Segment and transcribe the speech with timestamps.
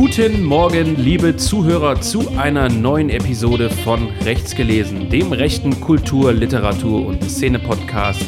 [0.00, 7.04] Guten Morgen, liebe Zuhörer, zu einer neuen Episode von Rechts gelesen, dem rechten Kultur-, Literatur-
[7.04, 8.24] und Szene-Podcast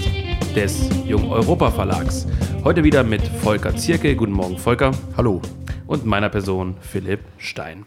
[0.57, 2.27] des Jung Europa Verlags.
[2.65, 4.17] Heute wieder mit Volker Zierke.
[4.17, 4.91] Guten Morgen, Volker.
[5.17, 5.41] Hallo.
[5.87, 7.87] Und meiner Person Philipp Stein.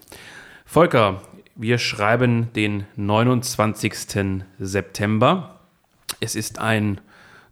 [0.65, 1.21] Volker,
[1.57, 4.45] wir schreiben den 29.
[4.59, 5.59] September.
[6.21, 7.01] Es ist ein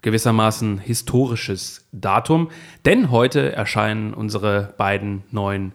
[0.01, 2.51] gewissermaßen historisches Datum,
[2.85, 5.73] denn heute erscheinen unsere beiden neuen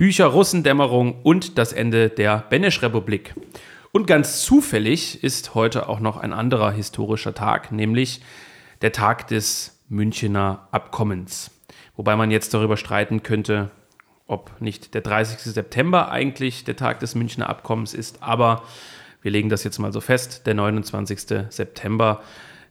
[0.00, 3.34] Bücher Russendämmerung und das Ende der Benesch-Republik.
[3.92, 8.22] Und ganz zufällig ist heute auch noch ein anderer historischer Tag, nämlich
[8.80, 11.50] der Tag des Münchener Abkommens.
[11.96, 13.70] Wobei man jetzt darüber streiten könnte,
[14.26, 15.38] ob nicht der 30.
[15.40, 18.62] September eigentlich der Tag des Münchner Abkommens ist, aber
[19.20, 21.44] wir legen das jetzt mal so fest, der 29.
[21.50, 22.22] September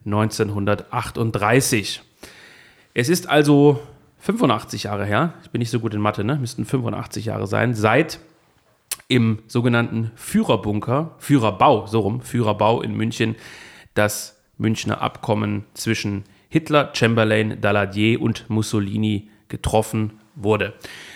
[0.04, 2.02] 1938.
[2.96, 3.80] Es ist also
[4.20, 6.36] 85 Jahre her, ich bin nicht so gut in Mathe, ne?
[6.36, 8.20] müssten 85 Jahre sein, seit
[9.08, 13.36] im sogenannten Führerbunker, Führerbau, so rum, Führerbau in München,
[13.94, 20.74] das Münchner Abkommen zwischen Hitler, Chamberlain, Daladier und Mussolini getroffen wurde.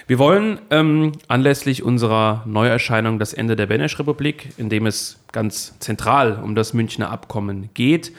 [0.07, 6.39] Wir wollen ähm, anlässlich unserer Neuerscheinung Das Ende der Benesch-Republik, in dem es ganz zentral
[6.43, 8.11] um das Münchner Abkommen geht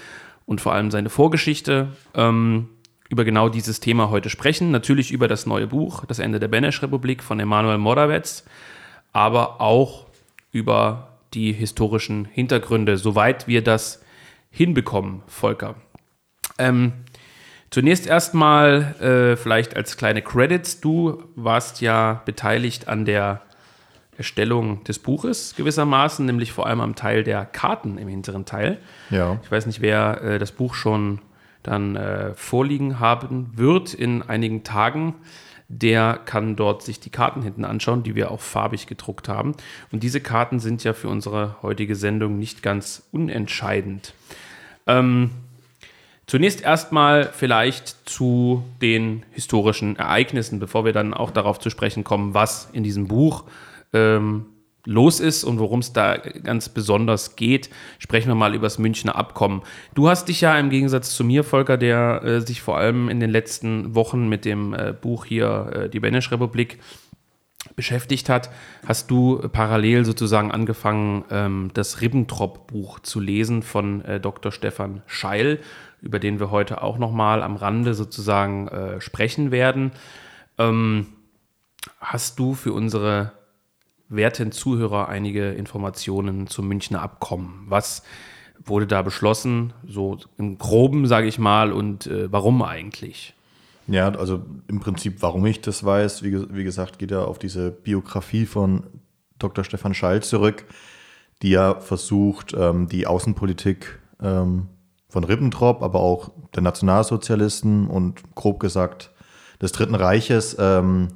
[0.47, 2.69] und vor allem seine Vorgeschichte, ähm,
[3.09, 4.71] über genau dieses Thema heute sprechen.
[4.71, 8.45] Natürlich über das neue Buch Das Ende der Benesch-Republik von Emanuel Morawetz,
[9.13, 10.07] aber auch
[10.53, 14.03] über die historischen Hintergründe, soweit wir das
[14.51, 15.75] hinbekommen, Volker.
[16.59, 16.93] Ähm,
[17.75, 20.81] Zunächst erstmal äh, vielleicht als kleine Credits.
[20.81, 23.41] Du warst ja beteiligt an der
[24.17, 28.79] Erstellung des Buches gewissermaßen, nämlich vor allem am Teil der Karten im hinteren Teil.
[29.11, 29.41] Ja.
[29.43, 31.19] Ich weiß nicht, wer äh, das Buch schon
[31.65, 35.15] dann äh, vorliegen haben wird in einigen Tagen.
[35.69, 39.57] Der kann dort sich die Karten hinten anschauen, die wir auch farbig gedruckt haben.
[39.91, 44.15] Und diese Karten sind ja für unsere heutige Sendung nicht ganz unentscheidend.
[44.87, 45.31] Ähm,
[46.27, 52.33] Zunächst erstmal vielleicht zu den historischen Ereignissen, bevor wir dann auch darauf zu sprechen kommen,
[52.33, 53.45] was in diesem Buch
[53.93, 54.47] ähm,
[54.85, 59.17] los ist und worum es da ganz besonders geht, sprechen wir mal über das Münchner
[59.17, 59.63] Abkommen.
[59.95, 63.21] Du hast dich ja im Gegensatz zu mir, Volker, der äh, sich vor allem in
[63.21, 66.79] den letzten Wochen mit dem äh, Buch hier äh, Die Benesch-Republik
[67.77, 68.51] beschäftigt hat,
[68.87, 74.53] hast du parallel sozusagen angefangen, ähm, das Ribbentrop-Buch zu lesen von äh, Dr.
[74.53, 75.61] Stefan Scheil
[76.05, 79.93] über den wir heute auch nochmal am Rande sozusagen äh, sprechen werden.
[80.59, 81.07] Ähm,
[81.99, 83.33] hast du für unsere
[84.09, 87.65] werten Zuhörer einige Informationen zum Münchner Abkommen?
[87.69, 88.03] Was
[88.65, 89.73] wurde da beschlossen?
[89.87, 93.35] So im Groben, sage ich mal, und äh, warum eigentlich?
[93.87, 97.71] Ja, also im Prinzip, warum ich das weiß, wie, wie gesagt, geht ja auf diese
[97.71, 98.85] Biografie von
[99.39, 99.65] Dr.
[99.65, 100.65] Stefan Schall zurück,
[101.43, 104.69] die ja versucht, ähm, die Außenpolitik ähm,
[105.09, 109.11] von Ribbentrop, aber auch der Nationalsozialisten und grob gesagt
[109.61, 111.09] des Dritten Reiches ähm,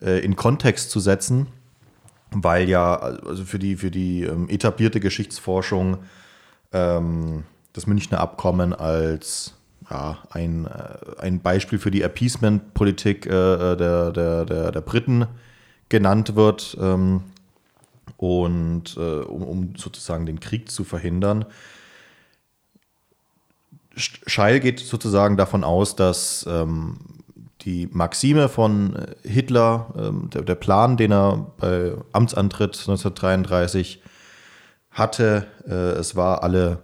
[0.00, 1.46] äh, in Kontext zu setzen,
[2.30, 5.98] weil ja also für die, für die ähm, etablierte Geschichtsforschung
[6.72, 9.54] ähm, das Münchner Abkommen als
[9.90, 13.30] ja, ein, äh, ein Beispiel für die Appeasement-Politik äh,
[13.72, 15.26] äh der, der, der, der Briten
[15.88, 17.22] genannt wird ähm,
[18.16, 21.44] und äh, um, um sozusagen den Krieg zu verhindern.
[23.94, 26.98] Scheil geht sozusagen davon aus, dass ähm,
[27.66, 34.00] die Maxime von äh, Hitler, ähm, der, der, Plan, den er bei Amtsantritt 1933
[34.90, 36.78] hatte, äh, es war alle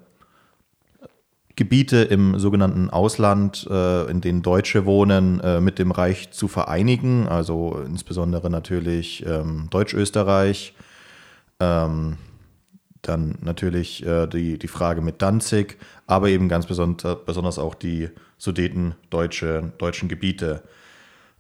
[1.55, 7.29] Gebiete im sogenannten Ausland, äh, in denen Deutsche wohnen, äh, mit dem Reich zu vereinigen,
[7.29, 10.75] also insbesondere natürlich ähm, Deutsch-Österreich,
[11.61, 12.17] ähm,
[13.03, 18.09] dann natürlich äh, die, die Frage mit Danzig, aber eben ganz besonders, besonders auch die
[18.43, 20.65] Sudeten deutsche, deutschen Gebiete.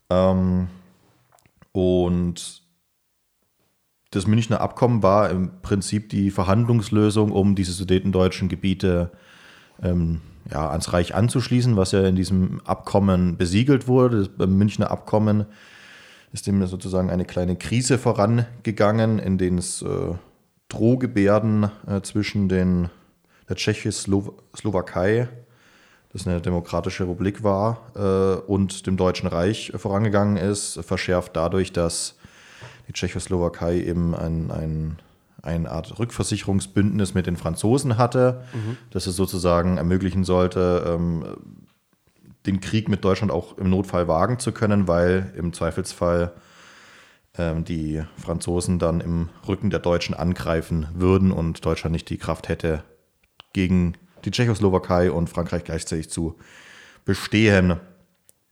[0.08, 0.68] Ähm,
[1.72, 2.62] und
[4.12, 9.10] das Münchner Abkommen war im Prinzip die Verhandlungslösung, um diese sudetendeutschen Gebiete
[9.82, 14.28] ähm, ja, ans Reich anzuschließen, was ja in diesem Abkommen besiegelt wurde.
[14.38, 15.46] Das Münchner Abkommen
[16.30, 20.14] ist dem sozusagen eine kleine Krise vorangegangen, in denen es äh,
[20.68, 22.90] Drohgebärden äh, zwischen den,
[23.48, 25.28] der Tschechoslowakei,
[26.12, 32.16] das eine demokratische Republik war, äh, und dem Deutschen Reich vorangegangen ist, verschärft dadurch, dass
[32.88, 34.98] die Tschechoslowakei eben ein, ein,
[35.42, 38.76] eine Art Rückversicherungsbündnis mit den Franzosen hatte, mhm.
[38.90, 41.24] das es sozusagen ermöglichen sollte, ähm,
[42.46, 46.32] den Krieg mit Deutschland auch im Notfall wagen zu können, weil im Zweifelsfall
[47.38, 52.48] ähm, die Franzosen dann im Rücken der Deutschen angreifen würden und Deutschland nicht die Kraft
[52.48, 52.82] hätte,
[53.52, 53.94] gegen
[54.24, 56.36] die Tschechoslowakei und Frankreich gleichzeitig zu
[57.04, 57.78] bestehen.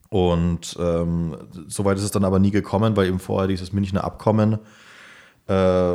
[0.09, 1.37] Und ähm,
[1.69, 4.59] soweit ist es dann aber nie gekommen, weil eben vorher dieses Münchner Abkommen
[5.47, 5.95] äh,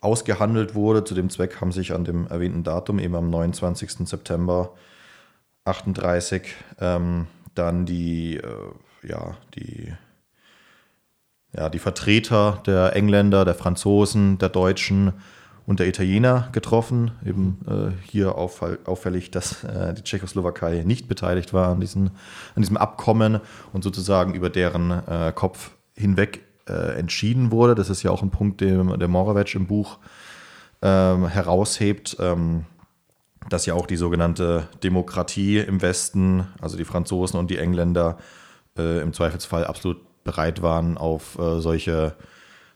[0.00, 1.04] ausgehandelt wurde.
[1.04, 4.08] Zu dem Zweck haben sich an dem erwähnten Datum, eben am 29.
[4.08, 4.74] September
[5.64, 9.92] 38, ähm, dann die, äh, ja, die
[11.54, 15.12] ja, die Vertreter der Engländer, der Franzosen, der Deutschen
[15.66, 17.12] und der Italiener getroffen.
[17.24, 22.10] Eben äh, hier auffällig, dass äh, die Tschechoslowakei nicht beteiligt war an, diesen,
[22.54, 23.40] an diesem Abkommen
[23.72, 27.74] und sozusagen über deren äh, Kopf hinweg äh, entschieden wurde.
[27.74, 29.98] Das ist ja auch ein Punkt, den der Moravec im Buch
[30.82, 32.16] ähm, heraushebt.
[32.20, 32.66] Ähm,
[33.48, 38.18] dass ja auch die sogenannte Demokratie im Westen, also die Franzosen und die Engländer,
[38.78, 42.14] äh, im Zweifelsfall absolut bereit waren, auf äh, solche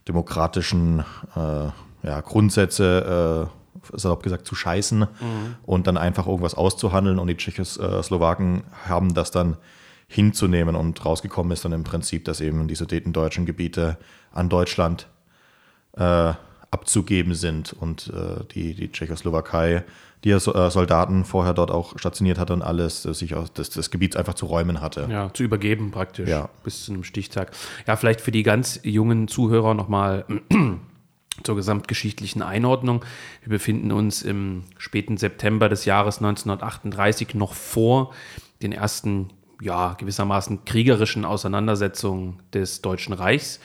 [0.09, 1.05] demokratischen
[1.35, 1.69] äh,
[2.03, 5.07] ja, Grundsätze, äh, salopp gesagt, zu scheißen mhm.
[5.65, 7.19] und dann einfach irgendwas auszuhandeln.
[7.19, 9.57] Und die Tschechoslowaken haben das dann
[10.09, 13.99] hinzunehmen und rausgekommen ist dann im Prinzip, dass eben die sudetendeutschen Gebiete
[14.33, 15.09] an Deutschland
[15.97, 16.33] äh,
[16.71, 19.85] abzugeben sind und äh, die, die Tschechoslowakei
[20.27, 23.71] die er äh, Soldaten vorher dort auch stationiert hatte und alles, äh, sich aus des,
[23.71, 25.07] des Gebiets einfach zu räumen hatte.
[25.09, 26.29] Ja, zu übergeben praktisch.
[26.29, 26.49] Ja.
[26.65, 27.53] Bis zu einem Stichtag.
[27.87, 30.25] Ja, vielleicht für die ganz jungen Zuhörer nochmal
[31.43, 33.05] zur gesamtgeschichtlichen Einordnung.
[33.43, 38.13] Wir befinden uns im späten September des Jahres 1938 noch vor
[38.63, 39.31] den ersten,
[39.61, 43.61] ja, gewissermaßen kriegerischen Auseinandersetzungen des Deutschen Reichs.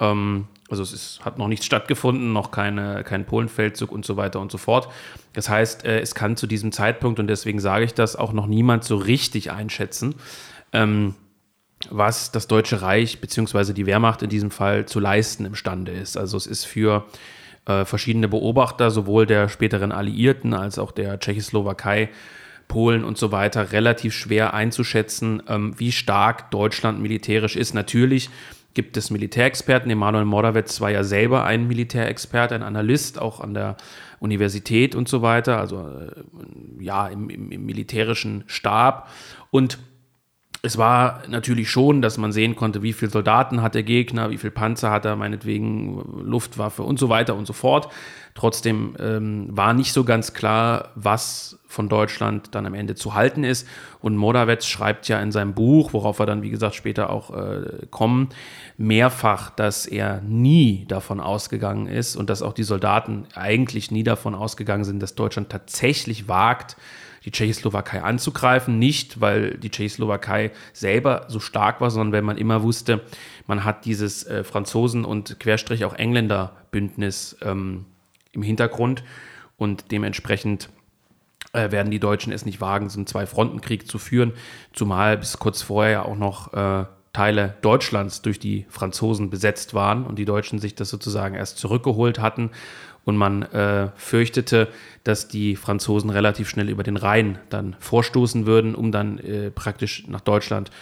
[0.00, 4.40] Ähm, also es ist, hat noch nichts stattgefunden, noch keine, kein Polenfeldzug und so weiter
[4.40, 4.88] und so fort.
[5.32, 8.46] Das heißt, äh, es kann zu diesem Zeitpunkt, und deswegen sage ich das, auch noch
[8.46, 10.16] niemand so richtig einschätzen,
[10.72, 11.14] ähm,
[11.90, 13.72] was das Deutsche Reich bzw.
[13.72, 16.16] die Wehrmacht in diesem Fall zu leisten imstande ist.
[16.16, 17.06] Also es ist für
[17.66, 22.10] äh, verschiedene Beobachter, sowohl der späteren Alliierten als auch der Tschechoslowakei,
[22.68, 27.74] Polen und so weiter, relativ schwer einzuschätzen, ähm, wie stark Deutschland militärisch ist.
[27.74, 28.28] Natürlich
[28.74, 29.90] gibt es Militärexperten.
[29.90, 33.76] Emanuel Morawetz war ja selber ein Militärexperte, ein Analyst, auch an der
[34.18, 39.08] Universität und so weiter, also äh, ja, im, im, im militärischen Stab.
[39.50, 39.78] Und
[40.66, 44.36] es war natürlich schon, dass man sehen konnte, wie viele Soldaten hat der Gegner, wie
[44.36, 47.88] viele Panzer hat er, meinetwegen Luftwaffe und so weiter und so fort.
[48.34, 53.44] Trotzdem ähm, war nicht so ganz klar, was von Deutschland dann am Ende zu halten
[53.44, 53.66] ist.
[54.00, 57.86] Und Modawetz schreibt ja in seinem Buch, worauf wir dann, wie gesagt, später auch äh,
[57.90, 58.28] kommen,
[58.76, 64.34] mehrfach, dass er nie davon ausgegangen ist und dass auch die Soldaten eigentlich nie davon
[64.34, 66.76] ausgegangen sind, dass Deutschland tatsächlich wagt,
[67.26, 68.78] die Tschechoslowakei anzugreifen.
[68.78, 73.02] Nicht, weil die Tschechoslowakei selber so stark war, sondern weil man immer wusste,
[73.46, 77.84] man hat dieses äh, Franzosen- und Querstrich auch Engländer-Bündnis ähm,
[78.32, 79.02] im Hintergrund.
[79.58, 80.70] Und dementsprechend
[81.52, 84.32] äh, werden die Deutschen es nicht wagen, so einen Zwei-Fronten-Krieg zu führen,
[84.72, 90.04] zumal bis kurz vorher ja auch noch äh, Teile Deutschlands durch die Franzosen besetzt waren
[90.04, 92.50] und die Deutschen sich das sozusagen erst zurückgeholt hatten
[93.06, 94.68] und man äh, fürchtete,
[95.04, 100.06] dass die Franzosen relativ schnell über den Rhein dann vorstoßen würden, um dann äh, praktisch
[100.08, 100.72] nach Deutschland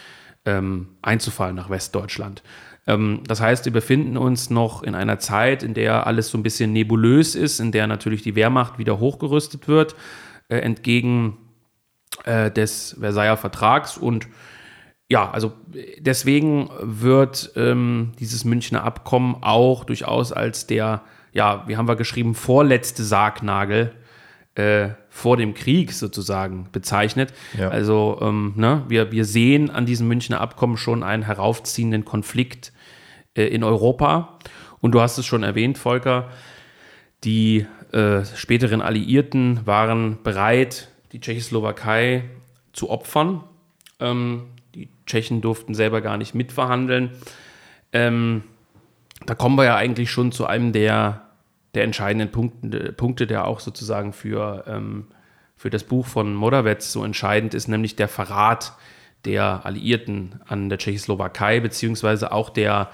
[0.47, 2.43] ähm, einzufallen, nach Westdeutschland.
[2.87, 6.43] Ähm, das heißt, wir befinden uns noch in einer Zeit, in der alles so ein
[6.43, 9.95] bisschen nebulös ist, in der natürlich die Wehrmacht wieder hochgerüstet wird,
[10.49, 11.37] äh, entgegen
[12.25, 13.99] äh, des Versailler Vertrags.
[13.99, 14.29] Und
[15.11, 15.53] ja, also
[15.99, 21.03] deswegen wird ähm, dieses Münchner Abkommen auch durchaus als der,
[21.35, 23.93] ja, wie haben wir geschrieben, vorletzte Sargnagel
[24.55, 27.35] äh, vor dem Krieg sozusagen bezeichnet.
[27.59, 27.69] Ja.
[27.69, 32.73] Also ähm, ne, wir, wir sehen an diesem Münchner Abkommen schon einen heraufziehenden Konflikt
[33.35, 34.39] äh, in Europa.
[34.81, 36.31] Und du hast es schon erwähnt, Volker,
[37.25, 42.25] die äh, späteren Alliierten waren bereit, die Tschechoslowakei
[42.73, 43.43] zu opfern.
[43.99, 47.11] Ähm, die Tschechen durften selber gar nicht mitverhandeln.
[47.93, 48.45] Ähm,
[49.27, 51.24] da kommen wir ja eigentlich schon zu einem der,
[51.75, 55.07] der entscheidenden Punkte, Punkte, der auch sozusagen für, ähm,
[55.57, 58.75] für das Buch von Modawetz so entscheidend ist, nämlich der Verrat
[59.25, 62.91] der Alliierten an der Tschechoslowakei, beziehungsweise auch der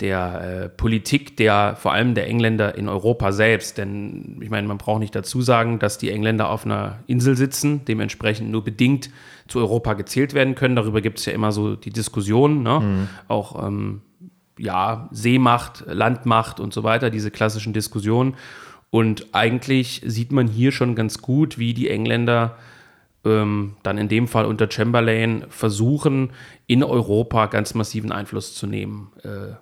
[0.00, 3.78] der äh, Politik der vor allem der Engländer in Europa selbst.
[3.78, 7.84] Denn ich meine, man braucht nicht dazu sagen, dass die Engländer auf einer Insel sitzen,
[7.84, 9.10] dementsprechend nur bedingt
[9.46, 10.76] zu Europa gezählt werden können.
[10.76, 12.80] Darüber gibt es ja immer so die Diskussion, ne?
[12.80, 13.08] mhm.
[13.28, 14.02] auch ähm,
[14.60, 18.34] ja, Seemacht, Landmacht und so weiter, diese klassischen Diskussionen.
[18.90, 22.56] Und eigentlich sieht man hier schon ganz gut, wie die Engländer
[23.24, 26.30] ähm, dann in dem Fall unter Chamberlain versuchen,
[26.66, 29.12] in Europa ganz massiven Einfluss zu nehmen.
[29.22, 29.54] Äh,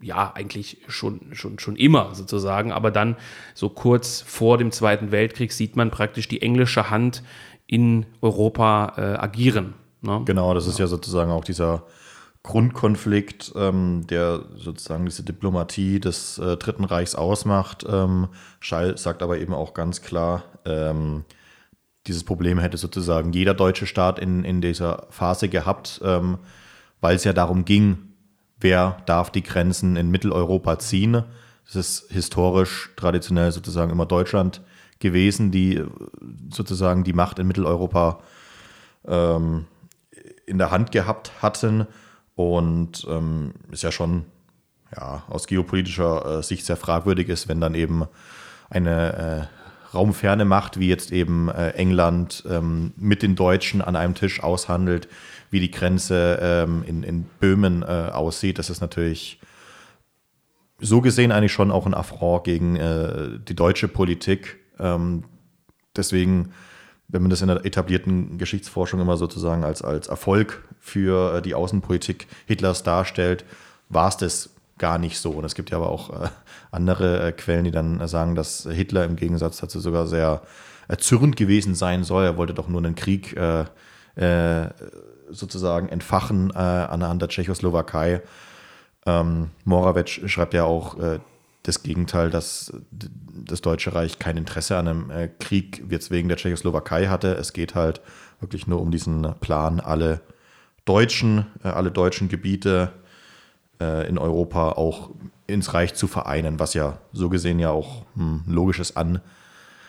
[0.00, 2.72] ja, eigentlich schon, schon, schon immer sozusagen.
[2.72, 3.16] Aber dann
[3.54, 7.22] so kurz vor dem Zweiten Weltkrieg sieht man praktisch die englische Hand
[7.66, 9.74] in Europa äh, agieren.
[10.00, 10.22] Ne?
[10.24, 11.84] Genau, das ist ja sozusagen auch dieser
[12.42, 17.84] Grundkonflikt, ähm, der sozusagen diese Diplomatie des äh, Dritten Reichs ausmacht.
[17.88, 18.28] Ähm,
[18.60, 21.24] Schall sagt aber eben auch ganz klar, ähm,
[22.06, 26.38] dieses Problem hätte sozusagen jeder deutsche Staat in, in dieser Phase gehabt, ähm,
[27.00, 27.98] weil es ja darum ging,
[28.58, 31.24] wer darf die Grenzen in Mitteleuropa ziehen.
[31.66, 34.62] Das ist historisch traditionell sozusagen immer Deutschland
[35.00, 35.84] gewesen, die
[36.50, 38.20] sozusagen die Macht in Mitteleuropa
[39.06, 39.66] ähm,
[40.46, 41.86] in der Hand gehabt hatten.
[42.38, 44.24] Und ähm, ist ja schon
[44.94, 48.04] ja, aus geopolitischer äh, Sicht sehr fragwürdig ist, wenn dann eben
[48.70, 49.48] eine
[49.90, 54.40] äh, raumferne Macht, wie jetzt eben äh, England, ähm, mit den Deutschen an einem Tisch
[54.40, 55.08] aushandelt,
[55.50, 58.60] wie die Grenze ähm, in, in Böhmen äh, aussieht.
[58.60, 59.40] Das ist natürlich
[60.78, 64.60] so gesehen eigentlich schon auch ein Affront gegen äh, die deutsche Politik.
[64.78, 65.24] Ähm,
[65.96, 66.52] deswegen,
[67.08, 71.54] wenn man das in der etablierten Geschichtsforschung immer sozusagen als, als Erfolg für äh, die
[71.54, 73.44] Außenpolitik Hitlers darstellt,
[73.88, 75.30] war es das gar nicht so.
[75.30, 76.28] Und es gibt ja aber auch äh,
[76.70, 80.42] andere äh, Quellen, die dann sagen, dass Hitler im Gegensatz dazu sogar sehr
[80.86, 82.24] erzürnt gewesen sein soll.
[82.24, 83.38] Er wollte doch nur einen Krieg
[85.30, 88.22] sozusagen entfachen anhand der Tschechoslowakei.
[89.06, 90.96] Ähm, Moravec schreibt ja auch
[91.68, 96.38] das Gegenteil, dass das Deutsche Reich kein Interesse an einem äh, Krieg jetzt wegen der
[96.38, 97.34] Tschechoslowakei hatte.
[97.34, 98.00] Es geht halt
[98.40, 100.22] wirklich nur um diesen Plan, alle
[100.84, 102.92] deutschen, äh, alle deutschen Gebiete
[103.80, 105.10] äh, in Europa auch
[105.46, 109.20] ins Reich zu vereinen, was ja so gesehen ja auch ein logisches An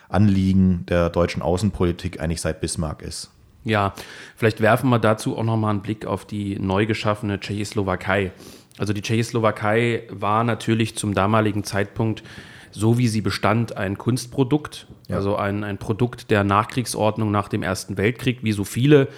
[0.10, 3.32] Anliegen der deutschen Außenpolitik eigentlich seit Bismarck ist.
[3.64, 3.94] Ja,
[4.36, 8.32] vielleicht werfen wir dazu auch nochmal einen Blick auf die neu geschaffene Tschechoslowakei.
[8.80, 12.24] Also die Tschechoslowakei war natürlich zum damaligen Zeitpunkt,
[12.72, 15.18] so wie sie bestand, ein Kunstprodukt, ja.
[15.18, 19.10] also ein, ein Produkt der Nachkriegsordnung nach dem Ersten Weltkrieg, wie so viele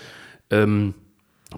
[0.49, 0.95] ähm,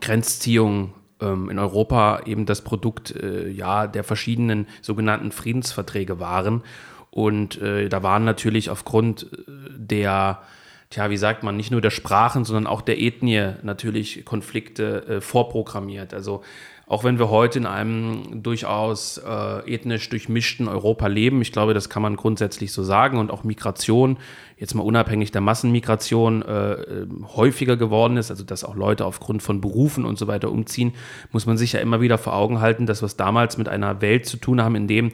[0.02, 6.64] Grenzziehungen ähm, in Europa eben das Produkt äh, ja, der verschiedenen sogenannten Friedensverträge waren.
[7.10, 9.38] Und äh, da waren natürlich aufgrund äh,
[9.78, 10.42] der
[10.90, 15.22] tja, wie sagt man, nicht nur der Sprachen, sondern auch der Ethnie natürlich Konflikte äh,
[15.22, 16.14] vorprogrammiert.
[16.14, 16.44] Also
[16.94, 21.90] auch wenn wir heute in einem durchaus äh, ethnisch durchmischten Europa leben, ich glaube, das
[21.90, 23.18] kann man grundsätzlich so sagen.
[23.18, 24.18] Und auch Migration,
[24.58, 29.42] jetzt mal unabhängig der Massenmigration, äh, äh häufiger geworden ist, also dass auch Leute aufgrund
[29.42, 30.94] von Berufen und so weiter umziehen,
[31.32, 34.02] muss man sich ja immer wieder vor Augen halten, dass wir es damals mit einer
[34.02, 35.12] Welt zu tun haben, in dem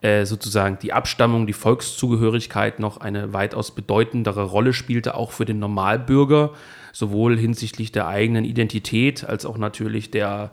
[0.00, 5.58] äh, sozusagen die Abstammung, die Volkszugehörigkeit noch eine weitaus bedeutendere Rolle spielte, auch für den
[5.58, 6.52] Normalbürger,
[6.94, 10.52] sowohl hinsichtlich der eigenen Identität als auch natürlich der,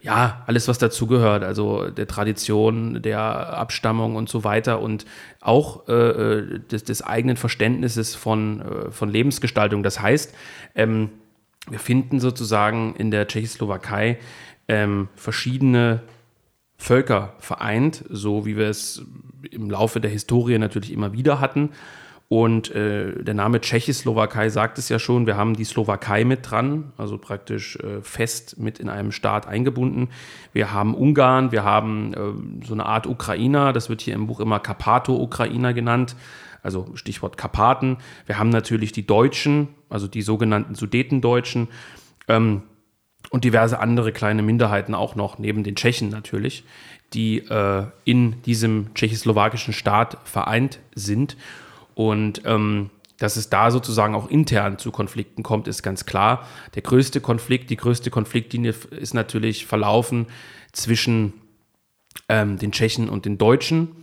[0.00, 5.06] ja, alles, was dazugehört, also der Tradition, der Abstammung und so weiter und
[5.40, 9.82] auch äh, äh des, des, eigenen Verständnisses von, äh, von Lebensgestaltung.
[9.82, 10.34] Das heißt,
[10.76, 11.10] ähm,
[11.68, 14.18] wir finden sozusagen in der Tschechoslowakei
[14.68, 16.02] ähm, verschiedene
[16.76, 19.02] Völker vereint, so wie wir es
[19.50, 21.70] im Laufe der Historie natürlich immer wieder hatten.
[22.30, 26.92] Und äh, der Name Tschechoslowakei sagt es ja schon, wir haben die Slowakei mit dran,
[26.98, 30.10] also praktisch äh, fest mit in einem Staat eingebunden.
[30.52, 34.40] Wir haben Ungarn, wir haben äh, so eine Art Ukrainer, das wird hier im Buch
[34.40, 36.16] immer Karpato-Ukrainer genannt,
[36.62, 37.96] also Stichwort Karpaten.
[38.26, 41.68] Wir haben natürlich die Deutschen, also die sogenannten Sudetendeutschen.
[42.28, 42.62] Ähm,
[43.30, 46.64] und diverse andere kleine Minderheiten auch noch, neben den Tschechen natürlich,
[47.12, 51.36] die äh, in diesem tschechoslowakischen Staat vereint sind.
[51.98, 56.46] Und ähm, dass es da sozusagen auch intern zu Konflikten kommt, ist ganz klar.
[56.76, 60.26] Der größte Konflikt, die größte Konfliktlinie ist natürlich verlaufen
[60.70, 61.32] zwischen
[62.28, 63.96] ähm, den Tschechen und den Deutschen.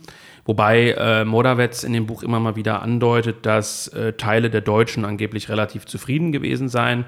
[0.44, 5.06] Wobei äh, Moravec in dem Buch immer mal wieder andeutet, dass äh, Teile der Deutschen
[5.06, 7.06] angeblich relativ zufrieden gewesen seien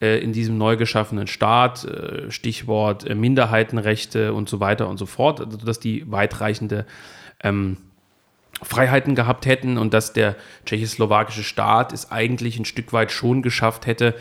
[0.00, 5.06] äh, in diesem neu geschaffenen Staat, äh, Stichwort äh, Minderheitenrechte und so weiter und so
[5.06, 6.86] fort, also dass die weitreichende
[7.42, 7.78] ähm,
[8.62, 10.36] Freiheiten gehabt hätten und dass der
[10.66, 14.14] tschechoslowakische Staat es eigentlich ein Stück weit schon geschafft hätte,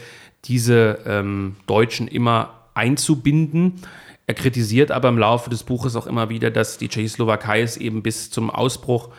[0.46, 3.82] diese ähm, Deutschen immer einzubinden.
[4.28, 8.04] Er kritisiert aber im Laufe des Buches auch immer wieder, dass die Tschechoslowakei es eben
[8.04, 9.10] bis zum Ausbruch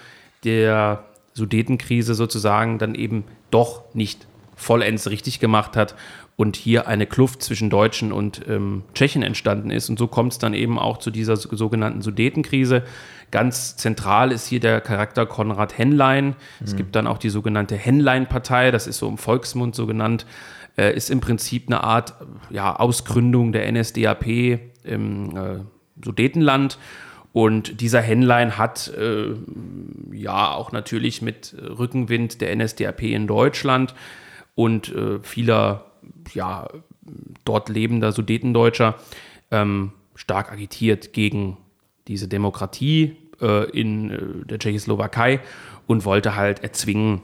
[0.45, 5.95] der Sudetenkrise sozusagen dann eben doch nicht vollends richtig gemacht hat
[6.39, 9.91] und hier eine Kluft zwischen Deutschen und ähm, Tschechen entstanden ist.
[9.91, 12.85] Und so kommt es dann eben auch zu dieser sogenannten Sudetenkrise.
[13.33, 16.27] Ganz zentral ist hier der Charakter Konrad Henlein.
[16.27, 16.35] Mhm.
[16.65, 20.27] Es gibt dann auch die sogenannte Henlein-Partei, das ist so im Volksmund so genannt,
[20.77, 22.15] äh, ist im Prinzip eine Art
[22.51, 25.59] ja, Ausgründung der NSDAP im äh,
[26.05, 26.79] Sudetenland.
[27.33, 29.35] Und dieser Henlein hat äh,
[30.13, 33.93] ja auch natürlich mit Rückenwind der NSDAP in Deutschland
[34.55, 35.88] und äh, vieler
[36.33, 36.69] ja,
[37.45, 38.97] dort lebender Sudetendeutscher
[39.51, 41.57] ähm, stark agitiert gegen
[42.07, 45.41] diese Demokratie äh, in äh, der Tschechoslowakei
[45.87, 47.23] und wollte halt erzwingen,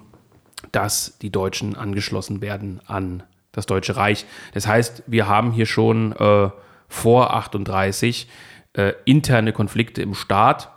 [0.73, 3.23] dass die Deutschen angeschlossen werden an
[3.53, 4.27] das Deutsche Reich.
[4.53, 6.51] Das heißt, wir haben hier schon äh,
[6.89, 8.29] vor 38
[8.75, 10.71] äh, interne Konflikte im Staat,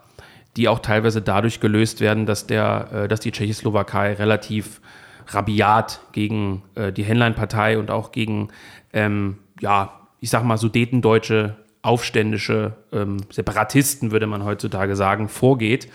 [0.56, 4.82] die auch teilweise dadurch gelöst werden, dass, der, äh, dass die Tschechoslowakei relativ
[5.28, 8.50] rabiat gegen äh, die Henlein-Partei und auch gegen,
[8.94, 15.90] ähm, ja, ich sag mal, sudetendeutsche aufständische ähm, Separatisten, würde man heutzutage sagen, vorgeht.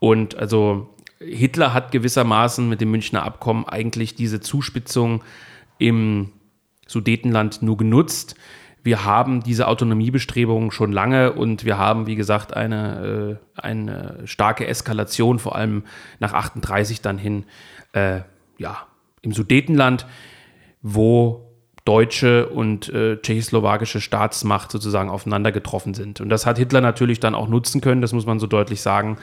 [0.00, 5.22] Und also Hitler hat gewissermaßen mit dem Münchner Abkommen eigentlich diese Zuspitzung
[5.78, 6.32] im
[6.86, 8.34] Sudetenland nur genutzt.
[8.82, 14.66] Wir haben diese Autonomiebestrebungen schon lange und wir haben, wie gesagt, eine, äh, eine starke
[14.66, 15.84] Eskalation, vor allem
[16.20, 17.44] nach 38 dann hin,
[17.92, 18.20] äh,
[18.58, 18.86] ja,
[19.22, 20.06] im Sudetenland,
[20.82, 21.48] wo
[21.84, 26.20] deutsche und äh, tschechoslowakische Staatsmacht sozusagen aufeinander getroffen sind.
[26.20, 29.16] Und das hat Hitler natürlich dann auch nutzen können, das muss man so deutlich sagen,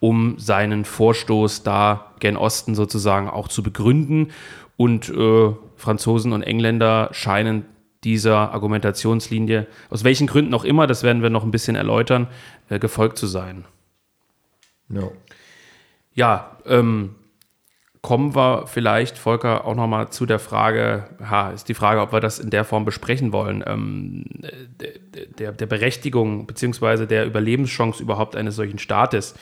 [0.00, 4.32] um seinen Vorstoß da gen Osten sozusagen auch zu begründen.
[4.76, 7.64] Und äh, Franzosen und Engländer scheinen
[8.04, 12.28] dieser Argumentationslinie, aus welchen Gründen auch immer, das werden wir noch ein bisschen erläutern,
[12.68, 13.64] äh, gefolgt zu sein.
[14.88, 15.12] No.
[16.14, 17.14] Ja, ähm,
[18.08, 22.20] kommen wir vielleicht, Volker, auch nochmal zu der Frage, ha, ist die Frage, ob wir
[22.20, 24.24] das in der Form besprechen wollen, ähm,
[25.38, 27.04] der, der Berechtigung bzw.
[27.04, 29.34] der Überlebenschance überhaupt eines solchen Staates,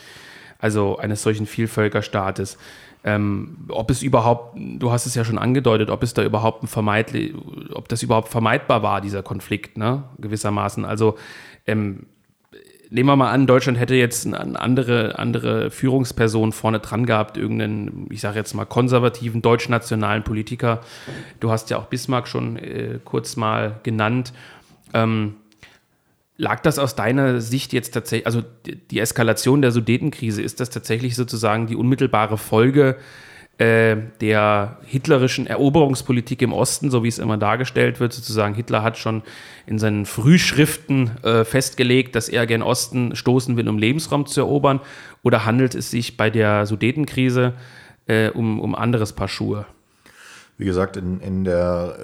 [0.59, 2.57] also eines solchen Vielvölkerstaates.
[3.05, 6.67] Ähm, ob es überhaupt, du hast es ja schon angedeutet, ob es da überhaupt ein
[6.67, 7.33] vermeidlich,
[7.71, 10.83] ob das überhaupt vermeidbar war, dieser Konflikt, ne, gewissermaßen.
[10.83, 11.17] Also
[11.67, 12.07] ähm,
[12.89, 18.07] nehmen wir mal an, Deutschland hätte jetzt eine andere, andere Führungsperson vorne dran gehabt, irgendeinen,
[18.09, 20.81] ich sage jetzt mal, konservativen deutschnationalen Politiker.
[21.39, 24.33] Du hast ja auch Bismarck schon äh, kurz mal genannt.
[24.93, 25.35] Ähm,
[26.37, 31.15] lag das aus deiner Sicht jetzt tatsächlich, also die Eskalation der Sudetenkrise, ist das tatsächlich
[31.15, 32.97] sozusagen die unmittelbare Folge
[33.59, 38.13] der hitlerischen Eroberungspolitik im Osten, so wie es immer dargestellt wird.
[38.13, 39.23] Sozusagen Hitler hat schon
[39.65, 44.79] in seinen Frühschriften äh, festgelegt, dass er gen Osten stoßen will, um Lebensraum zu erobern.
[45.23, 47.53] Oder handelt es sich bei der Sudetenkrise
[48.05, 49.65] äh, um, um anderes Paar Schuhe?
[50.59, 51.97] Wie gesagt, in, in der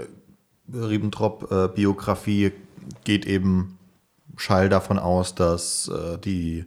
[0.74, 2.52] Ribbentrop-Biografie
[3.04, 3.78] geht eben
[4.38, 6.66] Schall davon aus, dass äh, die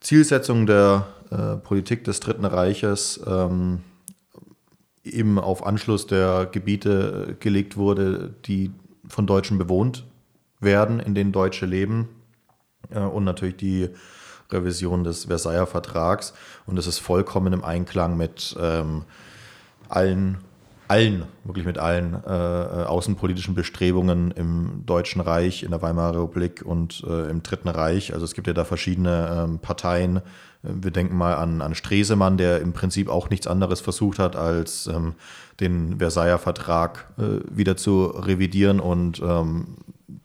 [0.00, 3.80] Zielsetzung der äh, Politik des Dritten Reiches ähm,
[5.04, 8.70] eben auf Anschluss der Gebiete äh, gelegt wurde, die
[9.06, 10.04] von Deutschen bewohnt
[10.60, 12.08] werden, in denen Deutsche leben.
[12.90, 13.88] Äh, und natürlich die
[14.50, 16.32] Revision des Versailler Vertrags.
[16.66, 19.04] Und das ist vollkommen im Einklang mit ähm,
[19.88, 20.38] allen
[20.88, 26.62] allen, wirklich mit allen äh, äh, außenpolitischen Bestrebungen im Deutschen Reich, in der Weimarer Republik
[26.64, 28.14] und äh, im Dritten Reich.
[28.14, 30.22] Also es gibt ja da verschiedene ähm, Parteien.
[30.62, 34.88] Wir denken mal an, an Stresemann, der im Prinzip auch nichts anderes versucht hat, als
[34.88, 35.14] ähm,
[35.60, 39.76] den Versailler Vertrag äh, wieder zu revidieren und ähm,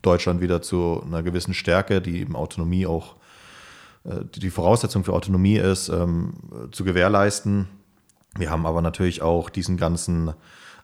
[0.01, 3.15] Deutschland wieder zu einer gewissen Stärke, die eben Autonomie auch
[4.05, 6.33] äh, die Voraussetzung für Autonomie ist, ähm,
[6.71, 7.67] zu gewährleisten.
[8.35, 10.33] Wir haben aber natürlich auch diesen ganzen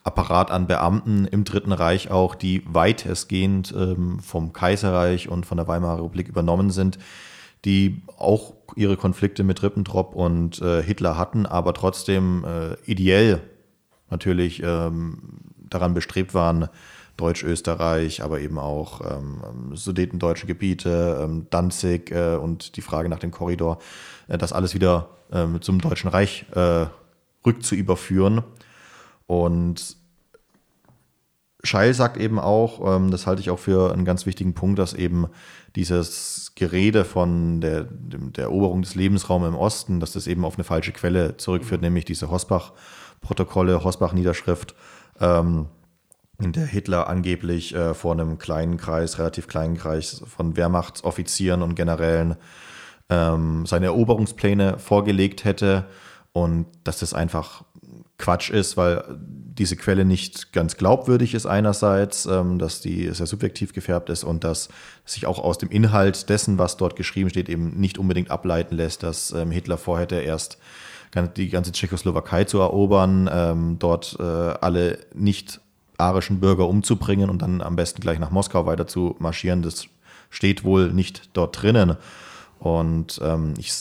[0.03, 5.67] Apparat an Beamten im Dritten Reich auch, die weitestgehend ähm, vom Kaiserreich und von der
[5.67, 6.99] Weimarer Republik übernommen sind,
[7.65, 13.41] die auch ihre Konflikte mit Ribbentrop und äh, Hitler hatten, aber trotzdem äh, ideell
[14.09, 15.19] natürlich ähm,
[15.69, 16.69] daran bestrebt waren,
[17.17, 19.41] Deutsch-Österreich, aber eben auch ähm,
[19.73, 23.79] sudetendeutsche Gebiete, ähm, Danzig äh, und die Frage nach dem Korridor,
[24.27, 26.85] äh, das alles wieder ähm, zum Deutschen Reich äh,
[27.45, 28.43] rückzuüberführen.
[29.27, 29.97] Und
[31.63, 34.93] Scheil sagt eben auch, ähm, das halte ich auch für einen ganz wichtigen Punkt, dass
[34.93, 35.27] eben
[35.75, 40.63] dieses Gerede von der, der Eroberung des Lebensraums im Osten, dass das eben auf eine
[40.63, 44.73] falsche Quelle zurückführt, nämlich diese Hosbach-Protokolle, Hosbach-Niederschrift,
[45.19, 45.67] ähm,
[46.41, 51.75] in der Hitler angeblich äh, vor einem kleinen Kreis, relativ kleinen Kreis von Wehrmachtsoffizieren und
[51.75, 52.37] Generälen
[53.09, 55.87] ähm, seine Eroberungspläne vorgelegt hätte
[56.31, 57.63] und dass das einfach
[58.19, 59.03] Quatsch ist, weil
[59.59, 64.43] diese Quelle nicht ganz glaubwürdig ist einerseits, ähm, dass die sehr subjektiv gefärbt ist und
[64.43, 64.69] dass
[65.05, 69.03] sich auch aus dem Inhalt dessen, was dort geschrieben steht, eben nicht unbedingt ableiten lässt,
[69.03, 70.59] dass ähm, Hitler vorhätte, erst
[71.37, 75.59] die ganze Tschechoslowakei zu erobern, ähm, dort äh, alle nicht
[75.97, 79.63] arischen Bürger umzubringen und dann am besten gleich nach Moskau weiter zu marschieren.
[79.63, 79.85] Das
[80.29, 81.97] steht wohl nicht dort drinnen.
[82.59, 83.21] Und
[83.57, 83.73] ich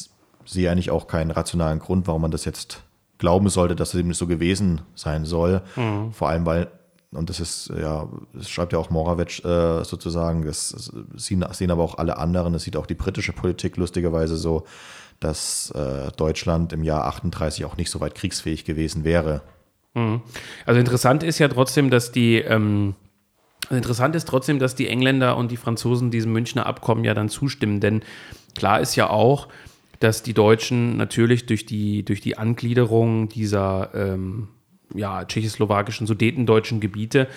[0.44, 2.82] sehe eigentlich auch keinen rationalen Grund, warum man das jetzt
[3.18, 5.62] glauben sollte, dass es eben so gewesen sein soll.
[5.76, 6.12] Mhm.
[6.12, 6.68] Vor allem, weil,
[7.12, 11.70] und das ist, ja, das schreibt ja auch Moravec äh, sozusagen, das, das sehen, sehen,
[11.70, 14.64] aber auch alle anderen, das sieht auch die britische Politik lustigerweise so,
[15.20, 19.42] dass äh, Deutschland im Jahr 38 auch nicht so weit kriegsfähig gewesen wäre.
[19.94, 20.22] Mhm.
[20.64, 22.94] Also interessant ist ja trotzdem, dass die ähm
[23.70, 27.80] Interessant ist trotzdem, dass die Engländer und die Franzosen diesem Münchner Abkommen ja dann zustimmen,
[27.80, 28.02] denn
[28.56, 29.48] klar ist ja auch,
[30.00, 34.48] dass die Deutschen natürlich durch die, durch die Angliederung dieser ähm,
[34.94, 37.28] ja, tschechoslowakischen, sudetendeutschen Gebiete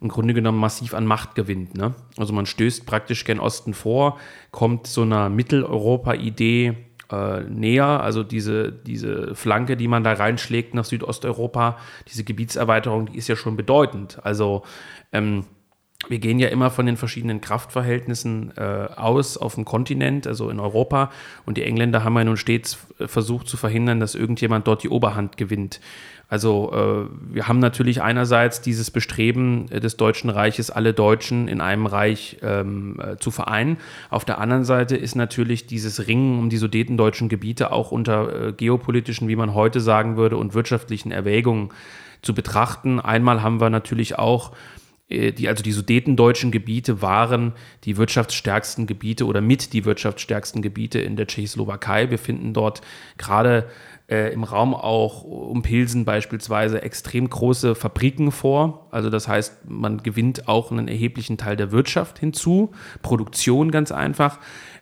[0.00, 1.76] im Grunde genommen massiv an Macht gewinnt.
[1.76, 1.94] Ne?
[2.16, 4.18] Also man stößt praktisch gen Osten vor,
[4.50, 6.76] kommt so einer Mitteleuropa-Idee
[7.10, 13.18] äh, näher, also diese, diese Flanke, die man da reinschlägt nach Südosteuropa, diese Gebietserweiterung, die
[13.18, 14.18] ist ja schon bedeutend.
[14.24, 14.62] Also
[15.12, 15.46] ähm,
[16.08, 20.60] wir gehen ja immer von den verschiedenen Kraftverhältnissen äh, aus auf dem Kontinent, also in
[20.60, 21.10] Europa.
[21.46, 25.36] Und die Engländer haben ja nun stets versucht zu verhindern, dass irgendjemand dort die Oberhand
[25.36, 25.80] gewinnt.
[26.28, 31.86] Also äh, wir haben natürlich einerseits dieses Bestreben des Deutschen Reiches, alle Deutschen in einem
[31.86, 33.76] Reich ähm, äh, zu vereinen.
[34.10, 38.52] Auf der anderen Seite ist natürlich dieses Ringen um die sudetendeutschen Gebiete auch unter äh,
[38.52, 41.70] geopolitischen, wie man heute sagen würde, und wirtschaftlichen Erwägungen
[42.22, 43.00] zu betrachten.
[43.00, 44.52] Einmal haben wir natürlich auch
[45.10, 47.52] die, also die sudetendeutschen Gebiete waren
[47.84, 52.10] die wirtschaftsstärksten Gebiete oder mit die wirtschaftsstärksten Gebiete in der Tschechoslowakei.
[52.10, 52.80] Wir finden dort
[53.18, 53.68] gerade
[54.08, 58.88] äh, im Raum auch um Pilsen beispielsweise extrem große Fabriken vor.
[58.90, 64.38] Also das heißt, man gewinnt auch einen erheblichen Teil der Wirtschaft hinzu, Produktion ganz einfach.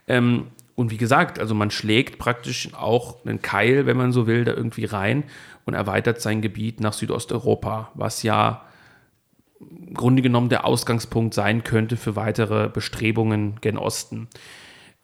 [0.07, 4.45] Ähm, und wie gesagt, also man schlägt praktisch auch einen Keil, wenn man so will,
[4.45, 5.25] da irgendwie rein
[5.65, 8.63] und erweitert sein Gebiet nach Südosteuropa, was ja
[9.87, 14.29] im Grunde genommen der Ausgangspunkt sein könnte für weitere Bestrebungen gen Osten.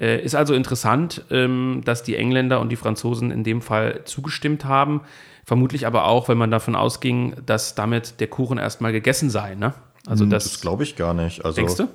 [0.01, 4.65] Äh, ist also interessant, ähm, dass die Engländer und die Franzosen in dem Fall zugestimmt
[4.65, 5.01] haben.
[5.45, 9.55] Vermutlich aber auch, wenn man davon ausging, dass damit der Kuchen erstmal gegessen sei.
[9.55, 9.75] Ne?
[10.07, 11.45] Also hm, das, das glaube ich gar nicht.
[11.45, 11.89] Also, denkst du?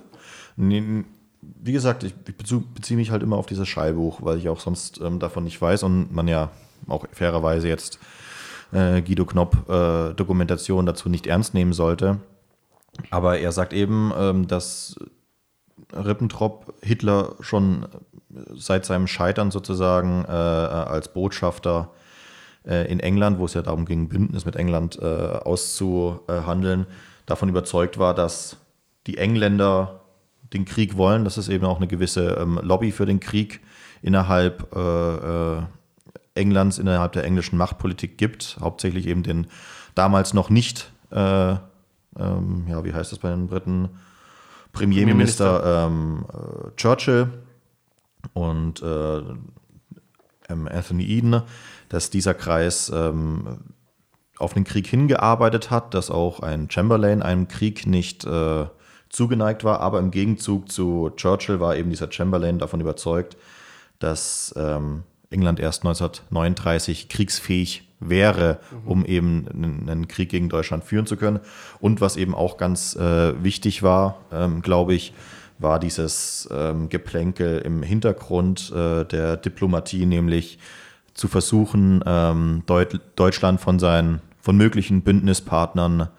[0.56, 1.04] Nee,
[1.62, 5.20] wie gesagt, ich beziehe mich halt immer auf dieses Schallbuch, weil ich auch sonst ähm,
[5.20, 6.50] davon nicht weiß und man ja
[6.88, 8.00] auch fairerweise jetzt
[8.72, 12.20] äh, Guido Knopp äh, Dokumentation dazu nicht ernst nehmen sollte.
[13.10, 14.96] Aber er sagt eben, ähm, dass
[15.94, 17.88] Ribbentrop Hitler schon
[18.56, 21.92] seit seinem Scheitern sozusagen äh, als Botschafter
[22.66, 26.88] äh, in England, wo es ja darum ging, Bündnis mit England äh, auszuhandeln,
[27.26, 28.58] davon überzeugt war, dass
[29.08, 30.02] die Engländer
[30.54, 33.62] den Krieg wollen, dass es eben auch eine gewisse ähm, Lobby für den Krieg
[34.02, 34.76] innerhalb
[36.36, 39.48] Englands, innerhalb der englischen Machtpolitik gibt, hauptsächlich eben den
[39.96, 41.56] damals noch nicht äh,
[42.18, 43.90] ähm, ja, wie heißt das bei den Briten?
[44.72, 45.86] Premierminister, Premierminister.
[45.88, 47.30] Ähm, äh, Churchill
[48.34, 49.22] und äh,
[50.48, 51.42] Anthony Eden,
[51.90, 53.60] dass dieser Kreis ähm,
[54.38, 58.66] auf den Krieg hingearbeitet hat, dass auch ein Chamberlain einem Krieg nicht äh,
[59.10, 63.38] zugeneigt war, aber im Gegenzug zu Churchill war eben dieser Chamberlain davon überzeugt,
[64.00, 68.88] dass ähm, England erst 1939 kriegsfähig wäre, mhm.
[68.88, 71.40] um eben einen, einen, Krieg gegen Deutschland führen zu können.
[71.80, 75.14] Und was eben auch ganz äh, wichtig war, ähm, glaube ich,
[75.60, 80.60] war dieses ähm, Geplänkel im Hintergrund äh, der Diplomatie, nämlich
[81.14, 86.10] zu versuchen, ähm, Deut Deutschland von seinen von möglichen Bündnispartnern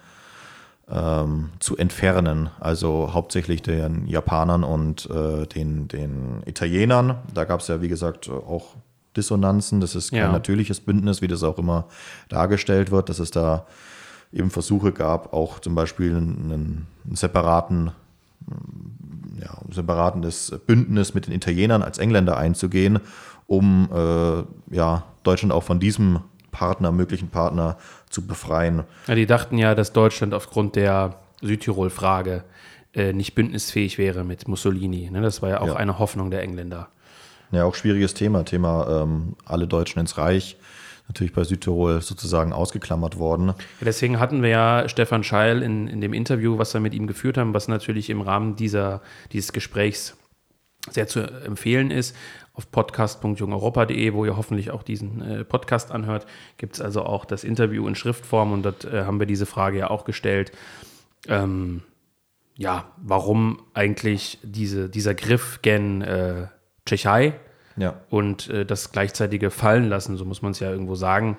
[0.90, 2.50] ähm, zu entfernen.
[2.58, 7.18] Also hauptsächlich den Japanern und äh, den, den Italienern.
[7.32, 8.76] Da gab es ja, wie gesagt, auch
[9.16, 9.80] Dissonanzen.
[9.80, 10.32] Das ist kein ja.
[10.32, 11.86] natürliches Bündnis, wie das auch immer
[12.28, 13.66] dargestellt wird, dass es da
[14.32, 17.92] eben Versuche gab, auch zum Beispiel einen, einen separaten,
[19.40, 23.00] ja, ein separates Bündnis mit den Italienern als Engländer einzugehen,
[23.46, 27.76] um äh, ja, Deutschland auch von diesem Partner, möglichen Partner
[28.10, 28.84] zu befreien.
[29.06, 32.44] Ja, die dachten ja, dass Deutschland aufgrund der Südtirol-Frage
[32.94, 35.10] äh, nicht bündnisfähig wäre mit Mussolini.
[35.10, 35.20] Ne?
[35.20, 35.76] Das war ja auch ja.
[35.76, 36.88] eine Hoffnung der Engländer.
[37.52, 38.44] Ja, auch schwieriges Thema.
[38.44, 40.56] Thema ähm, alle Deutschen ins Reich.
[41.08, 43.52] Natürlich bei Südtirol sozusagen ausgeklammert worden.
[43.82, 47.36] Deswegen hatten wir ja Stefan Scheil in, in dem Interview, was wir mit ihm geführt
[47.36, 49.02] haben, was natürlich im Rahmen dieser,
[49.32, 50.16] dieses Gesprächs
[50.90, 52.16] sehr zu empfehlen ist.
[52.54, 56.26] Auf podcast.jungeuropa.de, wo ihr hoffentlich auch diesen äh, Podcast anhört,
[56.56, 59.78] gibt es also auch das Interview in Schriftform und dort äh, haben wir diese Frage
[59.78, 60.52] ja auch gestellt.
[61.26, 61.82] Ähm,
[62.56, 66.46] ja, warum eigentlich diese, dieser Griff gen äh,
[66.86, 67.34] Tschechei
[67.76, 67.94] ja.
[68.10, 71.38] und äh, das gleichzeitige Fallen lassen, so muss man es ja irgendwo sagen,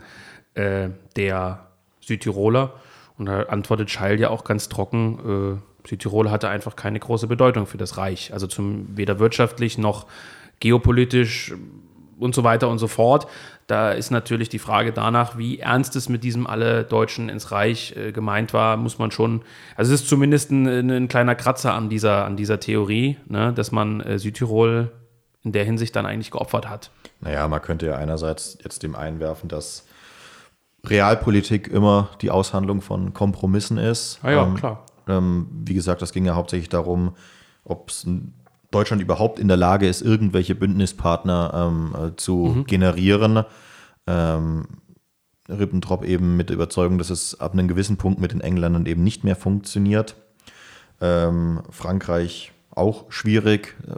[0.53, 1.67] äh, der
[2.01, 2.73] Südtiroler.
[3.17, 7.67] Und da antwortet Scheil ja auch ganz trocken, äh, Südtirol hatte einfach keine große Bedeutung
[7.67, 8.34] für das Reich.
[8.34, 10.08] Also zum, weder wirtschaftlich noch
[10.60, 11.53] geopolitisch
[12.17, 13.27] und so weiter und so fort.
[13.67, 17.95] Da ist natürlich die Frage danach, wie ernst es mit diesem alle Deutschen ins Reich
[17.95, 19.41] äh, gemeint war, muss man schon,
[19.75, 23.71] also es ist zumindest ein, ein kleiner Kratzer an dieser, an dieser Theorie, ne, dass
[23.71, 24.91] man äh, Südtirol
[25.45, 26.91] in der Hinsicht dann eigentlich geopfert hat.
[27.21, 29.86] Naja, man könnte ja einerseits jetzt dem einwerfen, dass
[30.86, 34.19] Realpolitik immer die Aushandlung von Kompromissen ist.
[34.23, 34.86] Ah ja, ähm, klar.
[35.08, 37.15] Ähm, wie gesagt, das ging ja hauptsächlich darum,
[37.63, 37.91] ob
[38.71, 42.65] Deutschland überhaupt in der Lage ist, irgendwelche Bündnispartner ähm, äh, zu mhm.
[42.65, 43.45] generieren.
[44.08, 44.65] Ähm,
[45.47, 49.03] Ribbentrop eben mit der Überzeugung, dass es ab einem gewissen Punkt mit den Engländern eben
[49.03, 50.15] nicht mehr funktioniert.
[51.01, 53.93] Ähm, Frankreich auch schwierig, äh,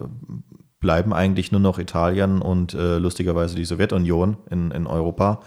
[0.79, 5.41] bleiben eigentlich nur noch Italien und äh, lustigerweise die Sowjetunion in, in Europa.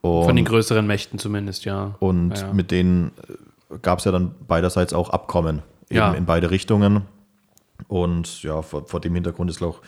[0.00, 1.94] Und, Von den größeren Mächten zumindest, ja.
[2.00, 2.52] Und ja, ja.
[2.52, 3.12] mit denen
[3.70, 6.12] äh, gab es ja dann beiderseits auch Abkommen eben ja.
[6.12, 7.02] in beide Richtungen.
[7.88, 9.80] Und ja, vor, vor dem Hintergrund ist auch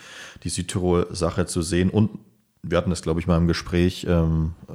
[0.43, 1.91] die Südtirol-Sache zu sehen.
[1.91, 2.11] Und
[2.63, 4.73] wir hatten das, glaube ich, mal im Gespräch, ähm, äh,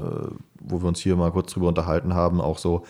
[0.61, 2.85] wo wir uns hier mal kurz drüber unterhalten haben, auch so,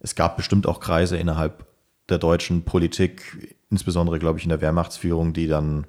[0.00, 1.66] es gab bestimmt auch Kreise innerhalb
[2.08, 5.86] der deutschen Politik, insbesondere, glaube ich, in der Wehrmachtsführung, die dann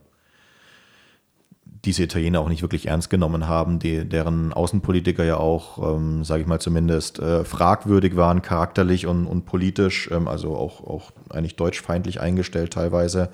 [1.86, 6.42] diese Italiener auch nicht wirklich ernst genommen haben, die, deren Außenpolitiker ja auch, ähm, sage
[6.42, 11.56] ich mal zumindest, äh, fragwürdig waren, charakterlich und, und politisch, ähm, also auch, auch eigentlich
[11.56, 13.30] deutschfeindlich eingestellt teilweise.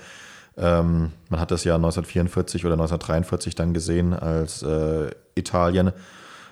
[0.57, 5.93] Ähm, man hat das ja 1944 oder 1943 dann gesehen, als äh, Italien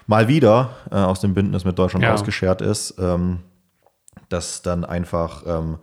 [0.08, 2.14] mal wieder äh, aus dem Bündnis mit Deutschland ja.
[2.14, 3.40] ausgeschert ist, ähm,
[4.30, 5.80] dass dann einfach ähm,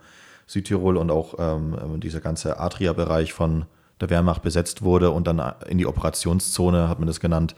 [0.47, 3.65] Südtirol und auch ähm, dieser ganze Adria-Bereich von
[3.99, 7.55] der Wehrmacht besetzt wurde und dann in die Operationszone, hat man das genannt,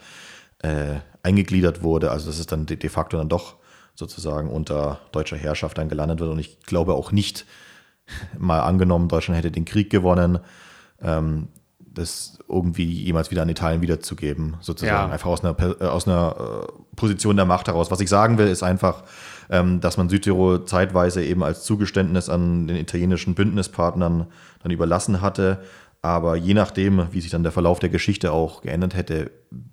[0.62, 2.10] äh, eingegliedert wurde.
[2.10, 3.56] Also dass es dann de facto dann doch
[3.94, 6.30] sozusagen unter deutscher Herrschaft dann gelandet wird.
[6.30, 7.46] Und ich glaube auch nicht,
[8.38, 10.40] mal angenommen, Deutschland hätte den Krieg gewonnen,
[11.02, 11.48] ähm,
[11.78, 15.08] das irgendwie jemals wieder an Italien wiederzugeben, sozusagen.
[15.08, 15.12] Ja.
[15.12, 17.90] Einfach aus einer, äh, aus einer äh, Position der Macht heraus.
[17.90, 19.02] Was ich sagen will, ist einfach,
[19.50, 24.26] ähm, dass man Südtirol zeitweise eben als Zugeständnis an den italienischen Bündnispartnern
[24.62, 25.62] dann überlassen hatte
[26.02, 29.30] aber je nachdem, wie sich dann der Verlauf der Geschichte auch geändert hätte,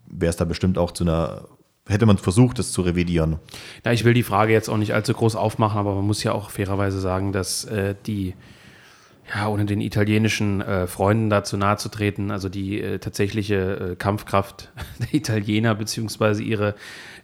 [0.09, 1.47] wäre es da bestimmt auch zu einer
[1.89, 3.37] hätte man versucht, es zu revidieren.
[3.85, 6.33] Ja, ich will die Frage jetzt auch nicht allzu groß aufmachen, aber man muss ja
[6.33, 8.35] auch fairerweise sagen, dass äh, die,
[9.33, 13.95] ja, ohne den italienischen äh, Freunden dazu nahe zu treten, also die äh, tatsächliche äh,
[13.95, 16.75] Kampfkraft der Italiener beziehungsweise ihre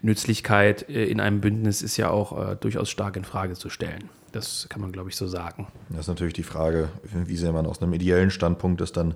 [0.02, 4.10] Nützlichkeit äh, in einem Bündnis ist ja auch äh, durchaus stark in Frage zu stellen.
[4.34, 5.68] Das kann man, glaube ich, so sagen.
[5.90, 9.16] Das ist natürlich die Frage, wie sehr man aus einem ideellen Standpunkt das dann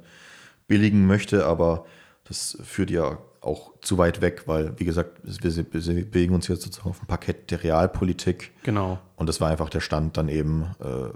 [0.67, 1.85] billigen möchte, aber
[2.23, 6.89] das führt ja auch zu weit weg, weil, wie gesagt, wir, bewegen uns jetzt sozusagen
[6.89, 8.51] auf dem Parkett der Realpolitik.
[8.63, 8.99] Genau.
[9.15, 11.09] Und das war einfach der Stand dann eben äh,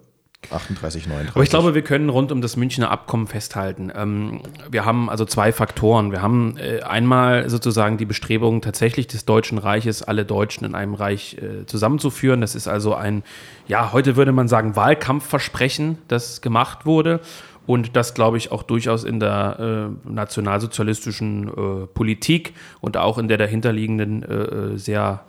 [0.50, 1.36] 38, 39.
[1.36, 3.92] Aber ich glaube, wir können rund um das Münchner Abkommen festhalten.
[3.96, 6.12] Ähm, wir haben also zwei Faktoren.
[6.12, 10.94] Wir haben äh, einmal sozusagen die Bestrebungen tatsächlich des Deutschen Reiches, alle Deutschen in einem
[10.94, 12.42] Reich äh, zusammenzuführen.
[12.42, 13.24] Das ist also ein,
[13.68, 17.22] ja, heute würde man sagen, Wahlkampfversprechen, das gemacht wurde.
[17.68, 23.28] Und das, glaube ich, auch durchaus in der äh, nationalsozialistischen äh, Politik und auch in
[23.28, 25.24] der dahinterliegenden äh, äh, sehr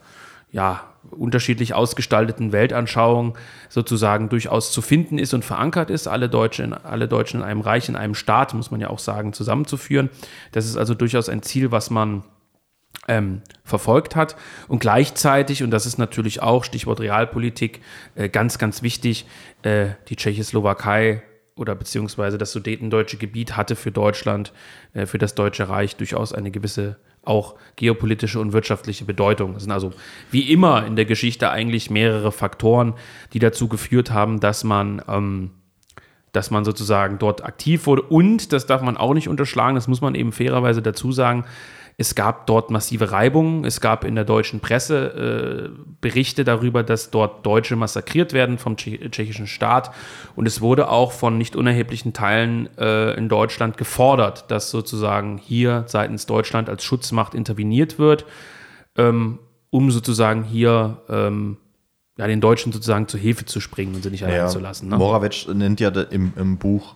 [0.50, 3.36] ja, unterschiedlich ausgestalteten Weltanschauung
[3.68, 7.88] sozusagen durchaus zu finden ist und verankert ist, alle Deutschen, alle Deutschen in einem Reich,
[7.88, 10.10] in einem Staat, muss man ja auch sagen, zusammenzuführen.
[10.52, 12.24] Das ist also durchaus ein Ziel, was man
[13.08, 14.36] ähm, verfolgt hat.
[14.68, 17.80] Und gleichzeitig, und das ist natürlich auch Stichwort Realpolitik,
[18.14, 19.26] äh, ganz, ganz wichtig,
[19.62, 21.22] äh, die Tschechoslowakei
[21.56, 24.52] oder beziehungsweise das sudetendeutsche Gebiet hatte für Deutschland,
[24.94, 29.54] äh, für das Deutsche Reich durchaus eine gewisse auch geopolitische und wirtschaftliche Bedeutung.
[29.54, 29.92] Das sind also
[30.30, 32.94] wie immer in der Geschichte eigentlich mehrere Faktoren,
[33.32, 35.50] die dazu geführt haben, dass man, ähm,
[36.32, 38.02] dass man sozusagen dort aktiv wurde.
[38.02, 41.44] Und das darf man auch nicht unterschlagen, das muss man eben fairerweise dazu sagen,
[41.98, 43.64] es gab dort massive Reibungen.
[43.64, 48.76] Es gab in der deutschen Presse äh, Berichte darüber, dass dort Deutsche massakriert werden vom
[48.76, 49.92] tschechischen Staat.
[50.34, 55.84] Und es wurde auch von nicht unerheblichen Teilen äh, in Deutschland gefordert, dass sozusagen hier
[55.86, 58.24] seitens Deutschland als Schutzmacht interveniert wird,
[58.96, 59.38] ähm,
[59.70, 61.58] um sozusagen hier ähm,
[62.16, 64.88] ja, den Deutschen sozusagen zur Hilfe zu springen und sie nicht allein ja, zu lassen.
[64.88, 64.96] Ne?
[64.96, 66.94] Moravec nennt ja im, im Buch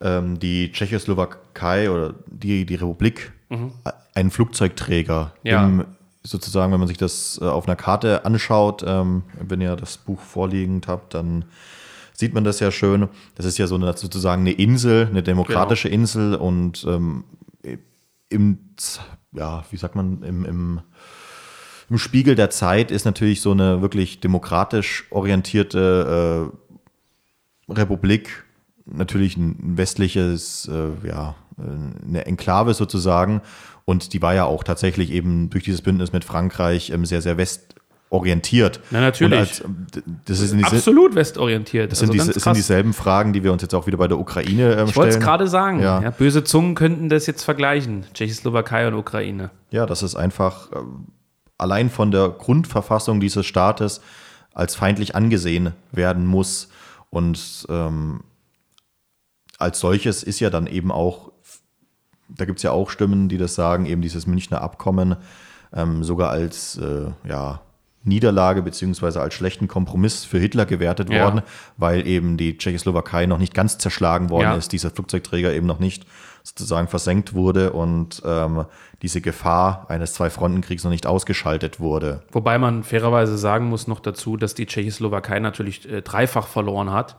[0.00, 3.72] ähm, die Tschechoslowakei oder die, die Republik mhm.
[4.14, 5.32] einen Flugzeugträger.
[5.42, 5.64] Ja.
[5.64, 5.84] Im,
[6.22, 10.20] sozusagen, wenn man sich das äh, auf einer Karte anschaut, ähm, wenn ihr das Buch
[10.20, 11.44] vorliegend habt, dann
[12.12, 13.08] sieht man das ja schön.
[13.36, 16.02] Das ist ja so eine, sozusagen eine Insel, eine demokratische genau.
[16.02, 17.24] Insel und ähm,
[18.28, 18.58] im,
[19.32, 20.80] ja, wie sagt man, im, im,
[21.88, 26.52] im, Spiegel der Zeit ist natürlich so eine wirklich demokratisch orientierte
[27.70, 28.44] äh, Republik
[28.90, 31.34] natürlich ein westliches, äh, ja,
[32.06, 33.42] eine Enklave sozusagen.
[33.84, 37.38] Und die war ja auch tatsächlich eben durch dieses Bündnis mit Frankreich ähm, sehr, sehr
[37.38, 38.80] westorientiert.
[38.90, 39.38] Na, natürlich.
[39.38, 39.64] Als,
[40.26, 41.92] das ist Absolut westorientiert.
[41.92, 44.18] Das sind, also diese, sind, dieselben Fragen, die wir uns jetzt auch wieder bei der
[44.18, 45.80] Ukraine ähm, ich wollte es gerade sagen.
[45.80, 46.02] Ja.
[46.02, 48.04] Ja, böse Zungen könnten das jetzt vergleichen.
[48.12, 49.50] Tschechoslowakei und Ukraine.
[49.70, 50.68] Ja, das ist einfach
[51.58, 54.00] allein von der Grundverfassung dieses Staates
[54.54, 56.68] als feindlich angesehen werden muss.
[57.10, 58.20] Und ähm,
[59.58, 61.32] als solches ist ja dann eben auch,
[62.28, 65.16] da gibt es ja auch Stimmen, die das sagen, eben dieses Münchner Abkommen
[65.74, 67.60] ähm, sogar als äh, ja,
[68.04, 71.24] Niederlage beziehungsweise als schlechten Kompromiss für Hitler gewertet ja.
[71.24, 71.42] worden,
[71.76, 74.56] weil eben die Tschechoslowakei noch nicht ganz zerschlagen worden ja.
[74.56, 76.06] ist, dieser Flugzeugträger eben noch nicht
[76.42, 78.64] sozusagen versenkt wurde und ähm,
[79.02, 82.22] diese Gefahr eines Zwei-Fronten-Kriegs noch nicht ausgeschaltet wurde.
[82.32, 87.16] Wobei man fairerweise sagen muss noch dazu, dass die Tschechoslowakei natürlich äh, dreifach verloren hat.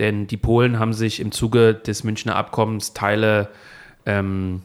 [0.00, 3.48] Denn die Polen haben sich im Zuge des Münchner Abkommens Teile
[4.06, 4.62] ähm,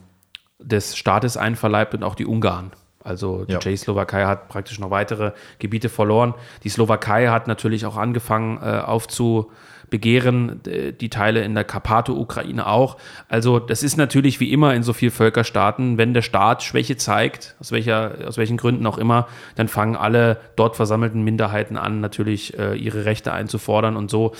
[0.58, 2.72] des Staates einverleibt und auch die Ungarn.
[3.02, 3.58] Also die ja.
[3.58, 6.34] Tschechoslowakei hat praktisch noch weitere Gebiete verloren.
[6.64, 9.50] Die Slowakei hat natürlich auch angefangen äh, aufzu
[9.90, 12.96] begehren äh, die Teile in der Karpato-Ukraine auch.
[13.28, 17.56] Also das ist natürlich wie immer in so vielen Völkerstaaten, wenn der Staat Schwäche zeigt,
[17.60, 22.58] aus, welcher, aus welchen Gründen auch immer, dann fangen alle dort versammelten Minderheiten an, natürlich
[22.58, 23.96] äh, ihre Rechte einzufordern.
[23.96, 24.32] Und so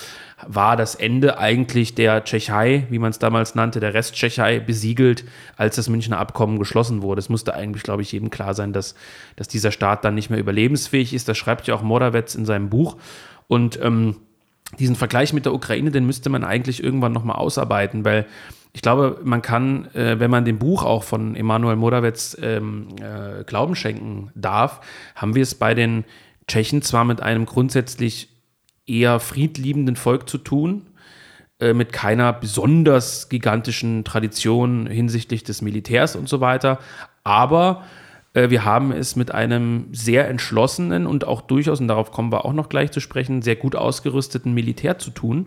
[0.47, 5.25] war das Ende eigentlich der Tschechei, wie man es damals nannte, der Rest Tschechei, besiegelt,
[5.57, 7.19] als das Münchner Abkommen geschlossen wurde.
[7.19, 8.95] Es musste eigentlich, glaube ich, jedem klar sein, dass,
[9.37, 11.29] dass dieser Staat dann nicht mehr überlebensfähig ist.
[11.29, 12.97] Das schreibt ja auch Morawetz in seinem Buch.
[13.49, 14.17] Und ähm,
[14.79, 18.27] diesen Vergleich mit der Ukraine, den müsste man eigentlich irgendwann nochmal ausarbeiten, weil
[18.73, 23.43] ich glaube, man kann, äh, wenn man dem Buch auch von Emanuel Morawetz ähm, äh,
[23.45, 24.81] Glauben schenken darf,
[25.17, 26.05] haben wir es bei den
[26.47, 28.29] Tschechen zwar mit einem grundsätzlich
[28.87, 30.87] eher friedliebenden Volk zu tun,
[31.59, 36.79] äh, mit keiner besonders gigantischen Tradition hinsichtlich des Militärs und so weiter,
[37.25, 37.85] aber
[38.33, 42.53] wir haben es mit einem sehr entschlossenen und auch durchaus, und darauf kommen wir auch
[42.53, 45.47] noch gleich zu sprechen, sehr gut ausgerüsteten Militär zu tun,